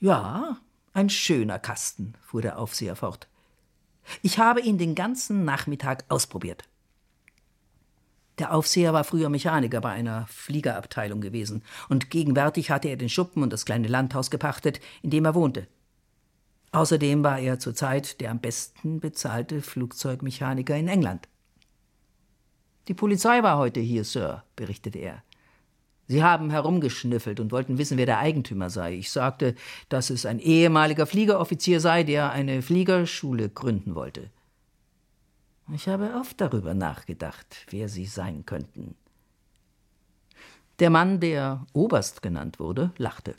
Ja, 0.00 0.58
ein 0.92 1.08
schöner 1.08 1.58
Kasten, 1.58 2.14
fuhr 2.20 2.42
der 2.42 2.58
Aufseher 2.58 2.96
fort. 2.96 3.28
Ich 4.22 4.38
habe 4.38 4.60
ihn 4.60 4.78
den 4.78 4.94
ganzen 4.94 5.44
Nachmittag 5.44 6.04
ausprobiert. 6.08 6.64
Der 8.40 8.54
Aufseher 8.54 8.94
war 8.94 9.04
früher 9.04 9.28
Mechaniker 9.28 9.82
bei 9.82 9.90
einer 9.90 10.26
Fliegerabteilung 10.28 11.20
gewesen, 11.20 11.62
und 11.90 12.08
gegenwärtig 12.08 12.70
hatte 12.70 12.88
er 12.88 12.96
den 12.96 13.10
Schuppen 13.10 13.42
und 13.42 13.52
das 13.52 13.66
kleine 13.66 13.86
Landhaus 13.86 14.30
gepachtet, 14.30 14.80
in 15.02 15.10
dem 15.10 15.26
er 15.26 15.34
wohnte. 15.34 15.66
Außerdem 16.72 17.22
war 17.22 17.38
er 17.38 17.58
zurzeit 17.58 18.18
der 18.18 18.30
am 18.30 18.40
besten 18.40 18.98
bezahlte 18.98 19.60
Flugzeugmechaniker 19.60 20.74
in 20.74 20.88
England. 20.88 21.28
Die 22.88 22.94
Polizei 22.94 23.42
war 23.42 23.58
heute 23.58 23.80
hier, 23.80 24.04
Sir, 24.04 24.42
berichtete 24.56 25.00
er. 25.00 25.22
Sie 26.08 26.22
haben 26.22 26.48
herumgeschnüffelt 26.48 27.40
und 27.40 27.52
wollten 27.52 27.76
wissen, 27.76 27.98
wer 27.98 28.06
der 28.06 28.20
Eigentümer 28.20 28.70
sei. 28.70 28.94
Ich 28.94 29.10
sagte, 29.10 29.54
dass 29.90 30.08
es 30.08 30.24
ein 30.24 30.38
ehemaliger 30.38 31.04
Fliegeroffizier 31.04 31.78
sei, 31.78 32.04
der 32.04 32.30
eine 32.30 32.62
Fliegerschule 32.62 33.50
gründen 33.50 33.94
wollte. 33.94 34.30
Ich 35.72 35.88
habe 35.88 36.14
oft 36.14 36.40
darüber 36.40 36.74
nachgedacht, 36.74 37.66
wer 37.70 37.88
sie 37.88 38.06
sein 38.06 38.44
könnten. 38.44 38.96
Der 40.80 40.90
Mann, 40.90 41.20
der 41.20 41.66
Oberst 41.72 42.22
genannt 42.22 42.58
wurde, 42.58 42.92
lachte. 42.96 43.36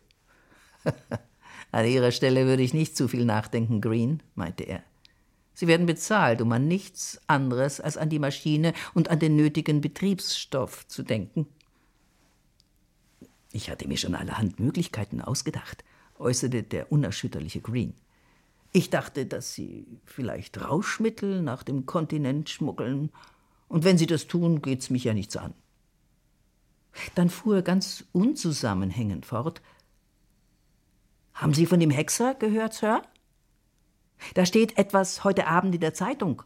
An 1.71 1.85
Ihrer 1.85 2.11
Stelle 2.11 2.45
würde 2.45 2.63
ich 2.63 2.73
nicht 2.73 2.95
zu 2.95 3.07
viel 3.07 3.25
nachdenken, 3.25 3.81
Green, 3.81 4.21
meinte 4.35 4.63
er. 4.63 4.83
Sie 5.53 5.67
werden 5.67 5.85
bezahlt, 5.85 6.41
um 6.41 6.51
an 6.53 6.67
nichts 6.67 7.19
anderes 7.27 7.81
als 7.81 7.97
an 7.97 8.09
die 8.09 8.19
Maschine 8.19 8.73
und 8.93 9.09
an 9.09 9.19
den 9.19 9.35
nötigen 9.35 9.81
Betriebsstoff 9.81 10.87
zu 10.87 11.03
denken. 11.03 11.47
Ich 13.51 13.69
hatte 13.69 13.87
mir 13.87 13.97
schon 13.97 14.15
allerhand 14.15 14.59
Möglichkeiten 14.59 15.21
ausgedacht, 15.21 15.83
äußerte 16.17 16.63
der 16.63 16.91
unerschütterliche 16.91 17.59
Green. 17.59 17.93
Ich 18.71 18.89
dachte, 18.89 19.25
dass 19.25 19.53
Sie 19.53 19.99
vielleicht 20.05 20.61
Rauschmittel 20.61 21.41
nach 21.41 21.63
dem 21.63 21.85
Kontinent 21.85 22.49
schmuggeln, 22.49 23.11
und 23.67 23.85
wenn 23.85 23.97
Sie 23.97 24.05
das 24.05 24.27
tun, 24.27 24.61
geht's 24.61 24.89
mich 24.89 25.05
ja 25.05 25.13
nichts 25.13 25.37
an. 25.37 25.53
Dann 27.15 27.29
fuhr 27.29 27.57
er 27.57 27.61
ganz 27.61 28.03
unzusammenhängend 28.11 29.25
fort. 29.25 29.61
Haben 31.33 31.53
Sie 31.53 31.65
von 31.65 31.79
dem 31.79 31.89
Hexer 31.89 32.35
gehört, 32.35 32.73
Sir? 32.73 33.01
Da 34.33 34.45
steht 34.45 34.77
etwas 34.77 35.23
heute 35.23 35.47
Abend 35.47 35.73
in 35.73 35.81
der 35.81 35.93
Zeitung. 35.93 36.43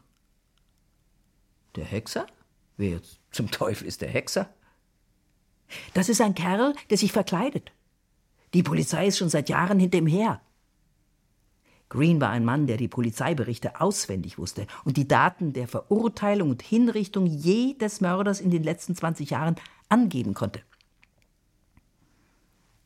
Der 1.74 1.84
Hexer? 1.84 2.26
Wer 2.76 3.00
zum 3.30 3.50
Teufel 3.50 3.86
ist 3.86 4.02
der 4.02 4.08
Hexer? 4.08 4.48
Das 5.94 6.08
ist 6.08 6.20
ein 6.20 6.34
Kerl, 6.34 6.74
der 6.90 6.96
sich 6.96 7.12
verkleidet. 7.12 7.72
Die 8.54 8.62
Polizei 8.62 9.08
ist 9.08 9.18
schon 9.18 9.28
seit 9.28 9.48
Jahren 9.48 9.80
hinter 9.80 9.98
ihm 9.98 10.06
her. 10.06 10.40
Green 11.88 12.20
war 12.20 12.30
ein 12.30 12.44
Mann, 12.44 12.66
der 12.66 12.76
die 12.76 12.88
Polizeiberichte 12.88 13.80
auswendig 13.80 14.38
wusste 14.38 14.66
und 14.84 14.96
die 14.96 15.06
Daten 15.06 15.52
der 15.52 15.68
Verurteilung 15.68 16.50
und 16.50 16.62
Hinrichtung 16.62 17.26
jedes 17.26 18.00
Mörders 18.00 18.40
in 18.40 18.50
den 18.50 18.64
letzten 18.64 18.96
20 18.96 19.30
Jahren 19.30 19.56
angeben 19.88 20.34
konnte. 20.34 20.60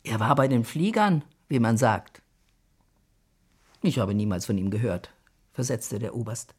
Er 0.03 0.21
war 0.21 0.35
bei 0.35 0.49
den 0.49 0.65
Fliegern, 0.65 1.25
wie 1.49 1.61
man 1.61 1.77
sagt. 1.77 2.23
Ich 3.83 3.99
habe 3.99 4.15
niemals 4.15 4.45
von 4.45 4.59
ihm 4.59 4.71
gehört, 4.71 5.11
versetzte 5.53 5.99
der 5.99 6.15
Oberst. 6.15 6.55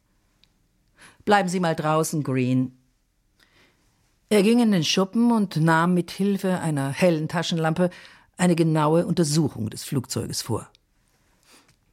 Bleiben 1.24 1.48
Sie 1.48 1.60
mal 1.60 1.76
draußen, 1.76 2.22
Green. 2.24 2.76
Er 4.28 4.42
ging 4.42 4.60
in 4.60 4.72
den 4.72 4.84
Schuppen 4.84 5.30
und 5.30 5.56
nahm 5.56 5.94
mit 5.94 6.10
Hilfe 6.10 6.58
einer 6.60 6.90
hellen 6.90 7.28
Taschenlampe 7.28 7.90
eine 8.36 8.56
genaue 8.56 9.06
Untersuchung 9.06 9.70
des 9.70 9.84
Flugzeuges 9.84 10.42
vor. 10.42 10.71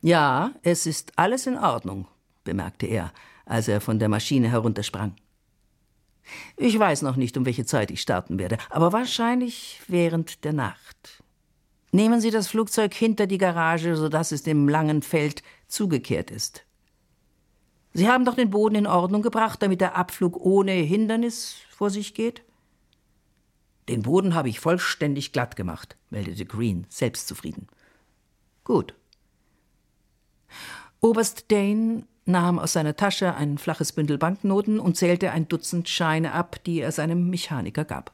Ja, 0.02 0.54
es 0.64 0.86
ist 0.86 1.12
alles 1.18 1.46
in 1.46 1.58
Ordnung, 1.58 2.08
bemerkte 2.44 2.86
er, 2.86 3.12
als 3.46 3.68
er 3.68 3.82
von 3.82 4.00
der 4.00 4.10
Maschine 4.10 4.50
heruntersprang. 4.50 5.16
Ich 6.56 6.78
weiß 6.78 7.02
noch 7.02 7.16
nicht, 7.16 7.36
um 7.38 7.46
welche 7.46 7.66
Zeit 7.66 7.92
ich 7.92 8.02
starten 8.02 8.40
werde, 8.40 8.58
aber 8.70 8.94
wahrscheinlich 8.94 9.82
während 9.88 10.44
der 10.44 10.54
Nacht. 10.54 11.24
Nehmen 11.92 12.22
Sie 12.22 12.30
das 12.30 12.48
Flugzeug 12.48 12.94
hinter 12.94 13.26
die 13.26 13.40
Garage, 13.40 13.96
sodass 13.96 14.32
es 14.32 14.44
dem 14.44 14.70
langen 14.70 15.02
Feld 15.02 15.42
zugekehrt 15.68 16.30
ist. 16.30 16.66
Sie 17.94 18.08
haben 18.08 18.26
doch 18.26 18.36
den 18.36 18.52
Boden 18.52 18.76
in 18.76 18.88
Ordnung 18.88 19.24
gebracht, 19.24 19.62
damit 19.64 19.82
der 19.82 19.96
Abflug 19.96 20.38
ohne 20.38 20.72
Hindernis 20.72 21.56
vor 21.70 21.90
sich 21.90 22.14
geht? 22.14 22.44
Den 23.90 24.04
Boden 24.04 24.36
habe 24.36 24.50
ich 24.50 24.60
vollständig 24.60 25.32
glatt 25.32 25.56
gemacht, 25.56 25.98
meldete 26.12 26.46
Green, 26.46 26.86
selbstzufrieden. 26.90 27.68
Gut. 28.64 28.94
Oberst 31.02 31.52
Dane 31.52 32.06
nahm 32.26 32.60
aus 32.60 32.74
seiner 32.74 32.96
Tasche 32.96 33.36
ein 33.36 33.58
flaches 33.58 33.92
Bündel 33.92 34.18
Banknoten 34.18 34.80
und 34.80 34.96
zählte 34.96 35.32
ein 35.32 35.48
Dutzend 35.48 35.90
Scheine 35.90 36.34
ab, 36.34 36.64
die 36.64 36.80
er 36.80 36.92
seinem 36.92 37.30
Mechaniker 37.30 37.86
gab. 37.86 38.14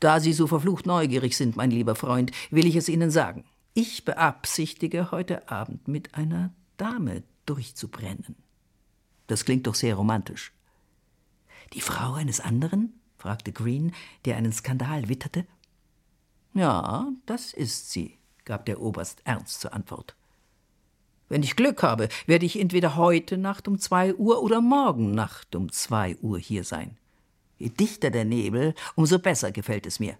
Da 0.00 0.20
Sie 0.20 0.32
so 0.32 0.46
verflucht 0.46 0.86
neugierig 0.86 1.36
sind, 1.36 1.56
mein 1.56 1.70
lieber 1.70 1.94
Freund, 1.96 2.30
will 2.50 2.66
ich 2.66 2.76
es 2.76 2.88
Ihnen 2.88 3.10
sagen. 3.10 3.44
Ich 3.74 4.04
beabsichtige, 4.04 5.10
heute 5.10 5.50
Abend 5.50 5.88
mit 5.88 6.14
einer 6.14 6.52
Dame 6.76 7.24
durchzubrennen. 7.46 8.36
Das 9.26 9.44
klingt 9.44 9.66
doch 9.66 9.74
sehr 9.74 9.96
romantisch. 9.96 10.52
Die 11.72 11.80
Frau 11.80 12.14
eines 12.14 12.40
anderen? 12.40 13.00
fragte 13.18 13.52
Green, 13.52 13.92
der 14.26 14.36
einen 14.36 14.52
Skandal 14.52 15.08
witterte. 15.08 15.46
Ja, 16.52 17.08
das 17.26 17.52
ist 17.52 17.90
sie, 17.90 18.18
gab 18.44 18.66
der 18.66 18.80
Oberst 18.80 19.22
ernst 19.24 19.60
zur 19.60 19.72
Antwort. 19.72 20.14
Wenn 21.28 21.42
ich 21.42 21.56
Glück 21.56 21.82
habe, 21.82 22.08
werde 22.26 22.46
ich 22.46 22.58
entweder 22.58 22.96
heute 22.96 23.38
Nacht 23.38 23.66
um 23.66 23.78
zwei 23.78 24.14
Uhr 24.14 24.42
oder 24.42 24.60
morgen 24.60 25.12
Nacht 25.12 25.54
um 25.56 25.72
zwei 25.72 26.16
Uhr 26.16 26.38
hier 26.38 26.64
sein. 26.64 26.98
Je 27.58 27.70
dichter 27.70 28.10
der 28.10 28.24
Nebel, 28.24 28.74
umso 28.94 29.18
besser 29.18 29.52
gefällt 29.52 29.86
es 29.86 30.00
mir. 30.00 30.18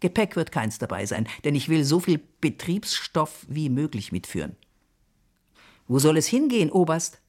Gepäck 0.00 0.36
wird 0.36 0.52
keins 0.52 0.78
dabei 0.78 1.06
sein, 1.06 1.26
denn 1.44 1.54
ich 1.54 1.68
will 1.68 1.84
so 1.84 2.00
viel 2.00 2.20
Betriebsstoff 2.40 3.44
wie 3.48 3.68
möglich 3.68 4.12
mitführen. 4.12 4.56
Wo 5.86 5.98
soll 5.98 6.16
es 6.16 6.26
hingehen, 6.26 6.70
Oberst? 6.70 7.20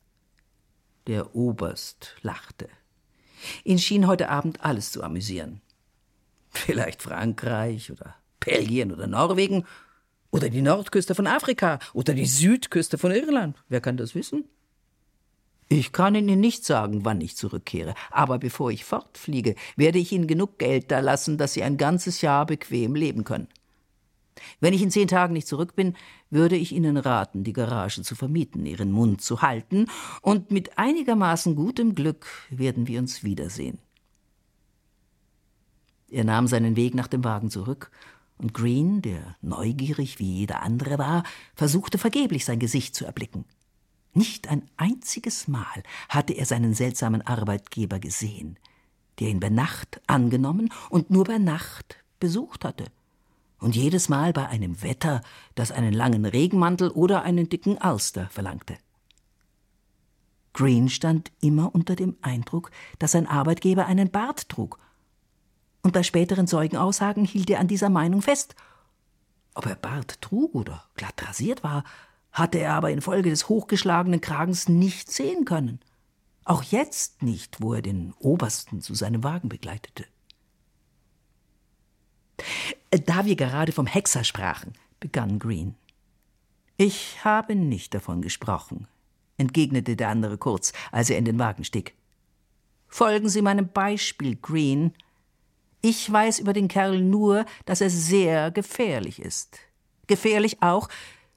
Der 1.08 1.36
Oberst 1.36 2.16
lachte. 2.22 2.70
Ihn 3.64 3.80
schien 3.80 4.06
heute 4.06 4.30
Abend 4.30 4.62
alles 4.62 4.92
zu 4.92 5.04
amüsieren. 5.04 5.62
Vielleicht 6.52 7.02
Frankreich 7.02 7.92
oder 7.92 8.16
Belgien 8.40 8.92
oder 8.92 9.08
Norwegen 9.08 9.66
oder 10.32 10.50
die 10.50 10.62
Nordküste 10.62 11.16
von 11.16 11.28
Afrika 11.28 11.80
oder 11.94 12.14
die 12.14 12.26
Südküste 12.26 12.98
von 12.98 13.12
Irland. 13.12 13.58
Wer 13.68 13.82
kann 13.82 13.98
das 13.98 14.16
wissen? 14.16 14.46
Ich 15.72 15.92
kann 15.92 16.16
Ihnen 16.16 16.40
nicht 16.40 16.66
sagen, 16.66 17.06
wann 17.06 17.22
ich 17.22 17.38
zurückkehre, 17.38 17.94
aber 18.10 18.40
bevor 18.40 18.72
ich 18.72 18.86
fortfliege, 18.86 19.54
werde 19.76 20.00
ich 20.00 20.12
Ihnen 20.12 20.26
genug 20.26 20.58
Geld 20.58 20.90
da 20.90 21.00
lassen, 21.00 21.38
dass 21.38 21.54
Sie 21.54 21.62
ein 21.62 21.78
ganzes 21.78 22.22
Jahr 22.22 22.48
bequem 22.48 22.96
leben 22.96 23.24
können. 23.24 23.48
Wenn 24.60 24.74
ich 24.74 24.82
in 24.82 24.90
zehn 24.90 25.08
Tagen 25.08 25.34
nicht 25.34 25.48
zurück 25.48 25.76
bin, 25.76 25.96
würde 26.32 26.56
ich 26.56 26.72
Ihnen 26.72 26.98
raten, 26.98 27.44
die 27.44 27.54
Garage 27.54 28.02
zu 28.02 28.16
vermieten, 28.16 28.66
Ihren 28.66 28.92
Mund 28.92 29.22
zu 29.22 29.44
halten, 29.44 29.86
und 30.22 30.50
mit 30.50 30.78
einigermaßen 30.78 31.56
gutem 31.56 31.94
Glück 31.94 32.26
werden 32.50 32.88
wir 32.88 33.00
uns 33.00 33.24
wiedersehen. 33.24 33.78
Er 36.10 36.24
nahm 36.24 36.48
seinen 36.48 36.76
Weg 36.76 36.96
nach 36.96 37.08
dem 37.08 37.24
Wagen 37.24 37.52
zurück, 37.52 37.92
und 38.40 38.54
Green, 38.54 39.02
der 39.02 39.36
neugierig 39.42 40.18
wie 40.18 40.38
jeder 40.40 40.64
andere 40.64 40.98
war, 40.98 41.24
versuchte 41.56 41.98
vergeblich 41.98 42.46
sein 42.46 42.60
Gesicht 42.60 42.96
zu 42.96 43.06
erblicken. 43.06 43.46
Nicht 44.14 44.50
ein 44.50 44.64
einziges 44.78 45.48
Mal 45.48 45.84
hatte 46.08 46.34
er 46.34 46.46
seinen 46.46 46.74
seltsamen 46.74 47.22
Arbeitgeber 47.22 48.00
gesehen, 48.00 48.58
der 49.20 49.28
ihn 49.28 49.40
bei 49.40 49.50
Nacht 49.50 50.02
angenommen 50.08 50.72
und 50.90 51.12
nur 51.12 51.26
bei 51.26 51.38
Nacht 51.38 52.04
besucht 52.20 52.66
hatte 52.66 52.86
und 53.60 53.76
jedes 53.76 54.10
Mal 54.10 54.34
bei 54.34 54.48
einem 54.48 54.82
Wetter, 54.82 55.22
das 55.56 55.72
einen 55.72 55.94
langen 55.94 56.26
Regenmantel 56.26 56.90
oder 56.90 57.24
einen 57.24 57.50
dicken 57.50 57.78
Alster 57.78 58.30
verlangte. 58.30 58.78
Green 60.54 60.90
stand 60.90 61.32
immer 61.42 61.74
unter 61.76 61.96
dem 61.96 62.18
Eindruck, 62.22 62.72
dass 62.98 63.12
sein 63.12 63.28
Arbeitgeber 63.28 63.86
einen 63.86 64.10
Bart 64.10 64.50
trug, 64.50 64.80
und 65.82 65.94
bei 65.94 66.04
späteren 66.04 66.48
Zeugenaussagen 66.48 67.26
hielt 67.26 67.50
er 67.50 67.60
an 67.60 67.68
dieser 67.68 67.90
Meinung 67.90 68.22
fest. 68.22 68.56
Ob 69.56 69.66
er 69.66 69.76
Bart 69.76 70.22
trug 70.22 70.56
oder 70.56 70.84
glatt 70.96 71.28
rasiert 71.28 71.64
war, 71.64 71.84
hatte 72.32 72.60
er 72.60 72.74
aber 72.74 72.92
infolge 72.92 73.30
des 73.30 73.50
hochgeschlagenen 73.50 74.22
Kragens 74.22 74.70
nicht 74.70 75.12
sehen 75.12 75.46
können. 75.46 75.80
Auch 76.46 76.64
jetzt 76.64 77.22
nicht, 77.22 77.62
wo 77.62 77.74
er 77.74 77.82
den 77.82 78.14
Obersten 78.20 78.82
zu 78.82 78.94
seinem 78.94 79.24
Wagen 79.24 79.50
begleitete. 79.50 80.06
Da 83.06 83.26
wir 83.26 83.36
gerade 83.36 83.72
vom 83.72 83.86
Hexer 83.86 84.24
sprachen, 84.24 84.74
begann 85.00 85.40
Green. 85.40 85.76
Ich 86.78 87.24
habe 87.26 87.56
nicht 87.56 87.94
davon 87.94 88.22
gesprochen, 88.22 88.88
entgegnete 89.38 89.96
der 89.96 90.10
andere 90.10 90.38
kurz, 90.38 90.72
als 90.92 91.10
er 91.10 91.18
in 91.18 91.26
den 91.26 91.38
Wagen 91.38 91.64
stieg. 91.64 91.94
Folgen 92.88 93.30
Sie 93.30 93.42
meinem 93.42 93.68
Beispiel, 93.68 94.36
Green. 94.36 94.94
Ich 95.82 96.12
weiß 96.12 96.40
über 96.40 96.54
den 96.54 96.68
Kerl 96.68 97.02
nur, 97.02 97.46
dass 97.66 97.82
er 97.82 97.90
sehr 97.90 98.52
gefährlich 98.52 99.22
ist. 99.22 99.60
Gefährlich 100.08 100.62
auch, 100.62 100.90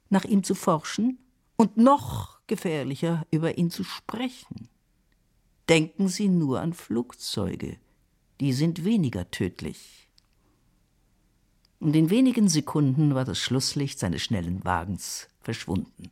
nach 0.09 0.25
ihm 0.25 0.43
zu 0.43 0.55
forschen 0.55 1.17
und 1.55 1.77
noch 1.77 2.39
gefährlicher, 2.47 3.25
über 3.31 3.57
ihn 3.57 3.71
zu 3.71 3.83
sprechen. 3.83 4.69
Denken 5.69 6.07
Sie 6.09 6.27
nur 6.27 6.59
an 6.59 6.73
Flugzeuge. 6.73 7.77
Die 8.41 8.53
sind 8.53 8.83
weniger 8.83 9.31
tödlich. 9.31 10.09
Und 11.79 11.95
in 11.95 12.09
wenigen 12.09 12.49
Sekunden 12.49 13.15
war 13.15 13.25
das 13.25 13.39
Schlusslicht 13.39 13.99
seines 13.99 14.21
schnellen 14.21 14.63
Wagens 14.63 15.27
verschwunden. 15.41 16.11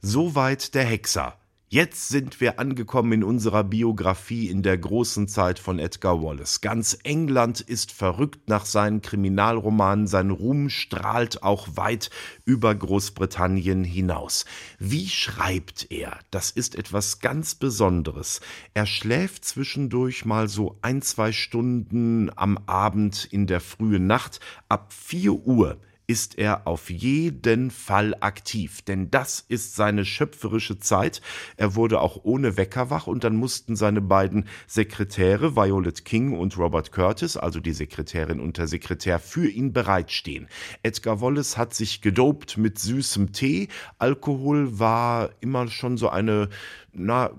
Soweit 0.00 0.74
der 0.74 0.84
Hexer. 0.84 1.39
Jetzt 1.72 2.08
sind 2.08 2.40
wir 2.40 2.58
angekommen 2.58 3.12
in 3.12 3.22
unserer 3.22 3.62
Biografie 3.62 4.48
in 4.48 4.64
der 4.64 4.76
großen 4.76 5.28
Zeit 5.28 5.60
von 5.60 5.78
Edgar 5.78 6.20
Wallace. 6.20 6.62
Ganz 6.62 6.98
England 7.04 7.60
ist 7.60 7.92
verrückt 7.92 8.48
nach 8.48 8.66
seinen 8.66 9.02
Kriminalromanen, 9.02 10.08
sein 10.08 10.30
Ruhm 10.30 10.68
strahlt 10.68 11.44
auch 11.44 11.68
weit 11.76 12.10
über 12.44 12.74
Großbritannien 12.74 13.84
hinaus. 13.84 14.46
Wie 14.80 15.08
schreibt 15.08 15.92
er? 15.92 16.18
Das 16.32 16.50
ist 16.50 16.74
etwas 16.74 17.20
ganz 17.20 17.54
Besonderes. 17.54 18.40
Er 18.74 18.86
schläft 18.86 19.44
zwischendurch 19.44 20.24
mal 20.24 20.48
so 20.48 20.76
ein, 20.82 21.02
zwei 21.02 21.30
Stunden 21.30 22.32
am 22.34 22.58
Abend 22.66 23.28
in 23.30 23.46
der 23.46 23.60
frühen 23.60 24.08
Nacht. 24.08 24.40
Ab 24.68 24.92
vier 24.92 25.34
Uhr 25.34 25.78
ist 26.10 26.38
er 26.38 26.66
auf 26.66 26.90
jeden 26.90 27.70
Fall 27.70 28.16
aktiv, 28.18 28.82
denn 28.82 29.12
das 29.12 29.44
ist 29.46 29.76
seine 29.76 30.04
schöpferische 30.04 30.80
Zeit. 30.80 31.22
Er 31.56 31.76
wurde 31.76 32.00
auch 32.00 32.24
ohne 32.24 32.56
Wecker 32.56 32.90
wach 32.90 33.06
und 33.06 33.22
dann 33.22 33.36
mussten 33.36 33.76
seine 33.76 34.00
beiden 34.00 34.48
Sekretäre, 34.66 35.54
Violet 35.54 36.04
King 36.04 36.36
und 36.36 36.58
Robert 36.58 36.90
Curtis, 36.90 37.36
also 37.36 37.60
die 37.60 37.70
Sekretärin 37.70 38.40
und 38.40 38.58
der 38.58 38.66
Sekretär, 38.66 39.20
für 39.20 39.48
ihn 39.48 39.72
bereitstehen. 39.72 40.48
Edgar 40.82 41.20
Wallace 41.20 41.56
hat 41.56 41.74
sich 41.74 42.00
gedopt 42.00 42.58
mit 42.58 42.80
süßem 42.80 43.30
Tee. 43.30 43.68
Alkohol 43.98 44.80
war 44.80 45.30
immer 45.40 45.68
schon 45.68 45.96
so 45.96 46.08
eine 46.08 46.48
na, 46.92 47.30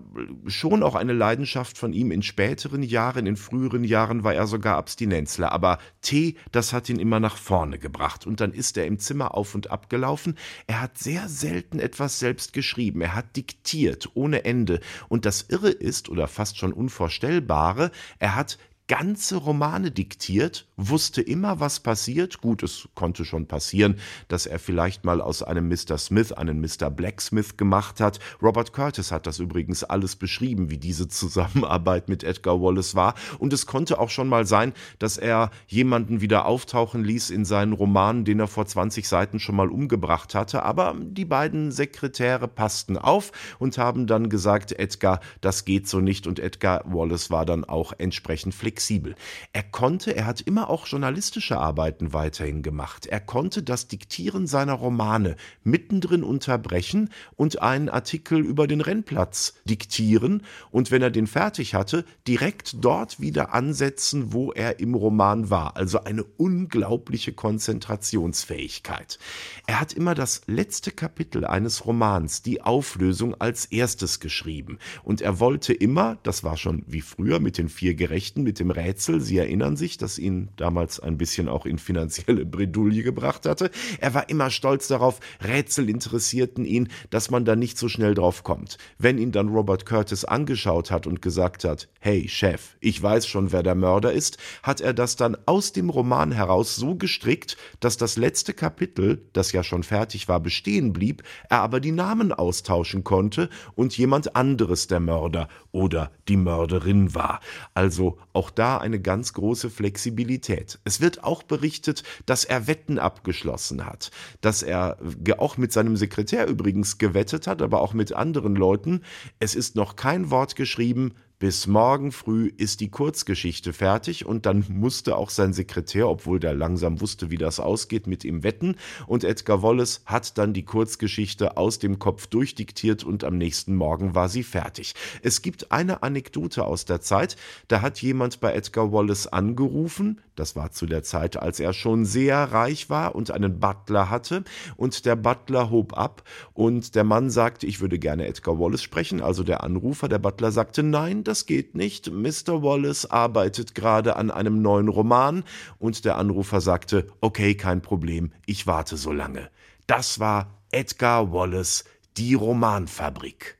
schon 0.47 0.83
auch 0.83 0.95
eine 0.95 1.13
Leidenschaft 1.13 1.77
von 1.77 1.93
ihm 1.93 2.11
in 2.11 2.21
späteren 2.21 2.83
Jahren, 2.83 3.27
in 3.27 3.35
früheren 3.35 3.83
Jahren 3.83 4.23
war 4.23 4.33
er 4.33 4.47
sogar 4.47 4.77
Abstinenzler, 4.77 5.51
aber 5.51 5.77
Tee, 6.01 6.35
das 6.51 6.73
hat 6.73 6.89
ihn 6.89 6.99
immer 6.99 7.19
nach 7.19 7.37
vorne 7.37 7.77
gebracht. 7.77 8.25
Und 8.25 8.39
dann 8.39 8.53
ist 8.53 8.77
er 8.77 8.85
im 8.85 8.99
Zimmer 8.99 9.35
auf 9.35 9.53
und 9.55 9.69
ab 9.69 9.89
gelaufen. 9.89 10.37
Er 10.67 10.81
hat 10.81 10.97
sehr 10.97 11.27
selten 11.27 11.79
etwas 11.79 12.19
selbst 12.19 12.53
geschrieben, 12.53 13.01
er 13.01 13.15
hat 13.15 13.35
diktiert 13.35 14.09
ohne 14.13 14.45
Ende. 14.45 14.79
Und 15.09 15.25
das 15.25 15.43
Irre 15.49 15.69
ist 15.69 16.09
oder 16.09 16.27
fast 16.27 16.57
schon 16.57 16.73
Unvorstellbare, 16.73 17.91
er 18.19 18.35
hat 18.35 18.57
ganze 18.91 19.37
Romane 19.37 19.89
diktiert, 19.89 20.67
wusste 20.75 21.21
immer, 21.21 21.61
was 21.61 21.79
passiert. 21.79 22.41
Gut, 22.41 22.61
es 22.61 22.89
konnte 22.93 23.23
schon 23.23 23.47
passieren, 23.47 23.95
dass 24.27 24.45
er 24.45 24.59
vielleicht 24.59 25.05
mal 25.05 25.21
aus 25.21 25.43
einem 25.43 25.69
Mr. 25.69 25.97
Smith 25.97 26.33
einen 26.33 26.59
Mr. 26.59 26.89
Blacksmith 26.89 27.55
gemacht 27.55 28.01
hat. 28.01 28.19
Robert 28.41 28.73
Curtis 28.73 29.13
hat 29.13 29.27
das 29.27 29.39
übrigens 29.39 29.85
alles 29.85 30.17
beschrieben, 30.17 30.69
wie 30.69 30.77
diese 30.77 31.07
Zusammenarbeit 31.07 32.09
mit 32.09 32.25
Edgar 32.25 32.61
Wallace 32.61 32.93
war. 32.93 33.15
Und 33.39 33.53
es 33.53 33.65
konnte 33.65 33.97
auch 33.97 34.09
schon 34.09 34.27
mal 34.27 34.45
sein, 34.45 34.73
dass 34.99 35.15
er 35.15 35.51
jemanden 35.67 36.19
wieder 36.19 36.45
auftauchen 36.45 37.05
ließ 37.05 37.29
in 37.29 37.45
seinen 37.45 37.71
Romanen, 37.71 38.25
den 38.25 38.41
er 38.41 38.47
vor 38.47 38.65
20 38.65 39.07
Seiten 39.07 39.39
schon 39.39 39.55
mal 39.55 39.69
umgebracht 39.69 40.35
hatte. 40.35 40.63
Aber 40.63 40.97
die 40.99 41.23
beiden 41.23 41.71
Sekretäre 41.71 42.49
passten 42.49 42.97
auf 42.97 43.31
und 43.57 43.77
haben 43.77 44.05
dann 44.05 44.27
gesagt, 44.27 44.77
Edgar, 44.77 45.21
das 45.39 45.63
geht 45.63 45.87
so 45.87 46.01
nicht. 46.01 46.27
Und 46.27 46.39
Edgar 46.39 46.83
Wallace 46.85 47.31
war 47.31 47.45
dann 47.45 47.63
auch 47.63 47.93
entsprechend 47.97 48.53
flexibel 48.53 48.80
flexibel. 48.81 49.15
Er 49.53 49.63
konnte, 49.63 50.15
er 50.15 50.25
hat 50.25 50.41
immer 50.41 50.69
auch 50.69 50.87
journalistische 50.87 51.57
Arbeiten 51.57 52.13
weiterhin 52.13 52.63
gemacht. 52.63 53.05
Er 53.05 53.19
konnte 53.19 53.61
das 53.61 53.87
Diktieren 53.87 54.47
seiner 54.47 54.73
Romane 54.73 55.35
mittendrin 55.63 56.23
unterbrechen 56.23 57.09
und 57.35 57.61
einen 57.61 57.89
Artikel 57.89 58.39
über 58.39 58.65
den 58.65 58.81
Rennplatz 58.81 59.53
diktieren 59.65 60.43
und 60.71 60.89
wenn 60.89 61.03
er 61.03 61.11
den 61.11 61.27
fertig 61.27 61.75
hatte, 61.75 62.05
direkt 62.27 62.83
dort 62.83 63.19
wieder 63.19 63.53
ansetzen, 63.53 64.33
wo 64.33 64.51
er 64.51 64.79
im 64.79 64.95
Roman 64.95 65.49
war. 65.49 65.77
Also 65.77 66.03
eine 66.03 66.23
unglaubliche 66.23 67.33
Konzentrationsfähigkeit. 67.33 69.19
Er 69.67 69.79
hat 69.79 69.93
immer 69.93 70.15
das 70.15 70.41
letzte 70.47 70.91
Kapitel 70.91 71.45
eines 71.45 71.85
Romans, 71.85 72.41
die 72.41 72.61
Auflösung, 72.61 73.35
als 73.39 73.65
erstes 73.65 74.19
geschrieben. 74.19 74.79
Und 75.03 75.21
er 75.21 75.39
wollte 75.39 75.73
immer, 75.73 76.17
das 76.23 76.43
war 76.43 76.57
schon 76.57 76.83
wie 76.87 77.01
früher 77.01 77.39
mit 77.39 77.57
den 77.57 77.69
vier 77.69 77.93
Gerechten, 77.93 78.43
mit 78.43 78.59
dem 78.59 78.70
Rätsel. 78.75 79.21
Sie 79.21 79.37
erinnern 79.37 79.75
sich, 79.75 79.97
dass 79.97 80.17
ihn 80.17 80.49
damals 80.55 80.99
ein 80.99 81.17
bisschen 81.17 81.47
auch 81.47 81.65
in 81.65 81.77
finanzielle 81.77 82.45
Bredouille 82.45 83.03
gebracht 83.03 83.45
hatte. 83.45 83.71
Er 83.99 84.13
war 84.13 84.29
immer 84.29 84.49
stolz 84.49 84.87
darauf, 84.87 85.19
Rätsel 85.43 85.89
interessierten 85.89 86.65
ihn, 86.65 86.89
dass 87.09 87.29
man 87.29 87.45
da 87.45 87.55
nicht 87.55 87.77
so 87.77 87.89
schnell 87.89 88.13
drauf 88.13 88.43
kommt. 88.43 88.77
Wenn 88.97 89.17
ihn 89.17 89.31
dann 89.31 89.49
Robert 89.49 89.85
Curtis 89.85 90.25
angeschaut 90.25 90.91
hat 90.91 91.07
und 91.07 91.21
gesagt 91.21 91.63
hat, 91.63 91.89
hey 91.99 92.27
Chef, 92.27 92.75
ich 92.79 93.01
weiß 93.01 93.27
schon, 93.27 93.51
wer 93.51 93.63
der 93.63 93.75
Mörder 93.75 94.13
ist, 94.13 94.37
hat 94.63 94.81
er 94.81 94.93
das 94.93 95.15
dann 95.15 95.37
aus 95.45 95.71
dem 95.71 95.89
Roman 95.89 96.31
heraus 96.31 96.75
so 96.75 96.95
gestrickt, 96.95 97.57
dass 97.79 97.97
das 97.97 98.17
letzte 98.17 98.53
Kapitel, 98.53 99.29
das 99.33 99.51
ja 99.51 99.63
schon 99.63 99.83
fertig 99.83 100.27
war, 100.27 100.39
bestehen 100.39 100.93
blieb, 100.93 101.23
er 101.49 101.59
aber 101.59 101.79
die 101.79 101.91
Namen 101.91 102.31
austauschen 102.31 103.03
konnte 103.03 103.49
und 103.75 103.97
jemand 103.97 104.35
anderes 104.35 104.87
der 104.87 104.99
Mörder 104.99 105.47
oder 105.71 106.11
die 106.27 106.37
Mörderin 106.37 107.13
war. 107.13 107.39
Also 107.73 108.17
auch 108.33 108.49
da 108.49 108.77
eine 108.77 108.99
ganz 108.99 109.33
große 109.33 109.69
Flexibilität. 109.69 110.79
Es 110.83 111.01
wird 111.01 111.23
auch 111.23 111.43
berichtet, 111.43 112.03
dass 112.25 112.45
er 112.45 112.67
Wetten 112.67 112.99
abgeschlossen 112.99 113.85
hat, 113.85 114.11
dass 114.41 114.63
er 114.63 114.97
auch 115.37 115.57
mit 115.57 115.71
seinem 115.71 115.97
Sekretär 115.97 116.47
übrigens 116.47 116.97
gewettet 116.97 117.47
hat, 117.47 117.61
aber 117.61 117.81
auch 117.81 117.93
mit 117.93 118.13
anderen 118.13 118.55
Leuten. 118.55 119.01
Es 119.39 119.55
ist 119.55 119.75
noch 119.75 119.95
kein 119.95 120.29
Wort 120.29 120.55
geschrieben, 120.55 121.13
bis 121.41 121.65
morgen 121.65 122.11
früh 122.11 122.51
ist 122.55 122.81
die 122.81 122.91
Kurzgeschichte 122.91 123.73
fertig 123.73 124.27
und 124.27 124.45
dann 124.45 124.63
musste 124.69 125.17
auch 125.17 125.31
sein 125.31 125.53
Sekretär, 125.53 126.07
obwohl 126.07 126.39
der 126.39 126.53
langsam 126.53 127.01
wusste, 127.01 127.31
wie 127.31 127.39
das 127.39 127.59
ausgeht, 127.59 128.05
mit 128.05 128.23
ihm 128.23 128.43
wetten 128.43 128.75
und 129.07 129.23
Edgar 129.23 129.63
Wallace 129.63 130.03
hat 130.05 130.37
dann 130.37 130.53
die 130.53 130.65
Kurzgeschichte 130.65 131.57
aus 131.57 131.79
dem 131.79 131.97
Kopf 131.97 132.27
durchdiktiert 132.27 133.03
und 133.03 133.23
am 133.23 133.39
nächsten 133.39 133.75
Morgen 133.75 134.13
war 134.13 134.29
sie 134.29 134.43
fertig. 134.43 134.93
Es 135.23 135.41
gibt 135.41 135.71
eine 135.71 136.03
Anekdote 136.03 136.63
aus 136.63 136.85
der 136.85 137.01
Zeit, 137.01 137.37
da 137.67 137.81
hat 137.81 137.99
jemand 138.03 138.39
bei 138.39 138.53
Edgar 138.53 138.93
Wallace 138.93 139.25
angerufen, 139.25 140.21
das 140.41 140.55
war 140.55 140.71
zu 140.71 140.87
der 140.87 141.03
Zeit, 141.03 141.37
als 141.37 141.59
er 141.59 141.71
schon 141.71 142.03
sehr 142.03 142.37
reich 142.37 142.89
war 142.89 143.15
und 143.15 143.31
einen 143.31 143.59
Butler 143.59 144.09
hatte. 144.09 144.43
Und 144.75 145.05
der 145.05 145.15
Butler 145.15 145.69
hob 145.69 145.97
ab 145.97 146.23
und 146.53 146.95
der 146.95 147.03
Mann 147.03 147.29
sagte, 147.29 147.67
ich 147.67 147.79
würde 147.79 147.99
gerne 147.99 148.25
Edgar 148.25 148.57
Wallace 148.59 148.81
sprechen. 148.81 149.21
Also 149.21 149.43
der 149.43 149.63
Anrufer, 149.63 150.07
der 150.07 150.19
Butler 150.19 150.51
sagte, 150.51 150.83
nein, 150.83 151.23
das 151.31 151.45
geht 151.45 151.75
nicht. 151.75 152.11
Mr. 152.11 152.61
Wallace 152.61 153.05
arbeitet 153.05 153.73
gerade 153.73 154.17
an 154.17 154.31
einem 154.31 154.61
neuen 154.61 154.89
Roman. 154.89 155.45
Und 155.79 156.03
der 156.03 156.17
Anrufer 156.17 156.59
sagte, 156.59 157.07
okay, 157.21 157.55
kein 157.55 157.81
Problem, 157.81 158.33
ich 158.45 158.67
warte 158.67 158.97
so 158.97 159.13
lange. 159.13 159.49
Das 159.87 160.19
war 160.19 160.61
Edgar 160.71 161.31
Wallace, 161.31 161.85
die 162.17 162.33
Romanfabrik. 162.33 163.57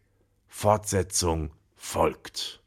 Fortsetzung 0.50 1.52
folgt. 1.78 2.61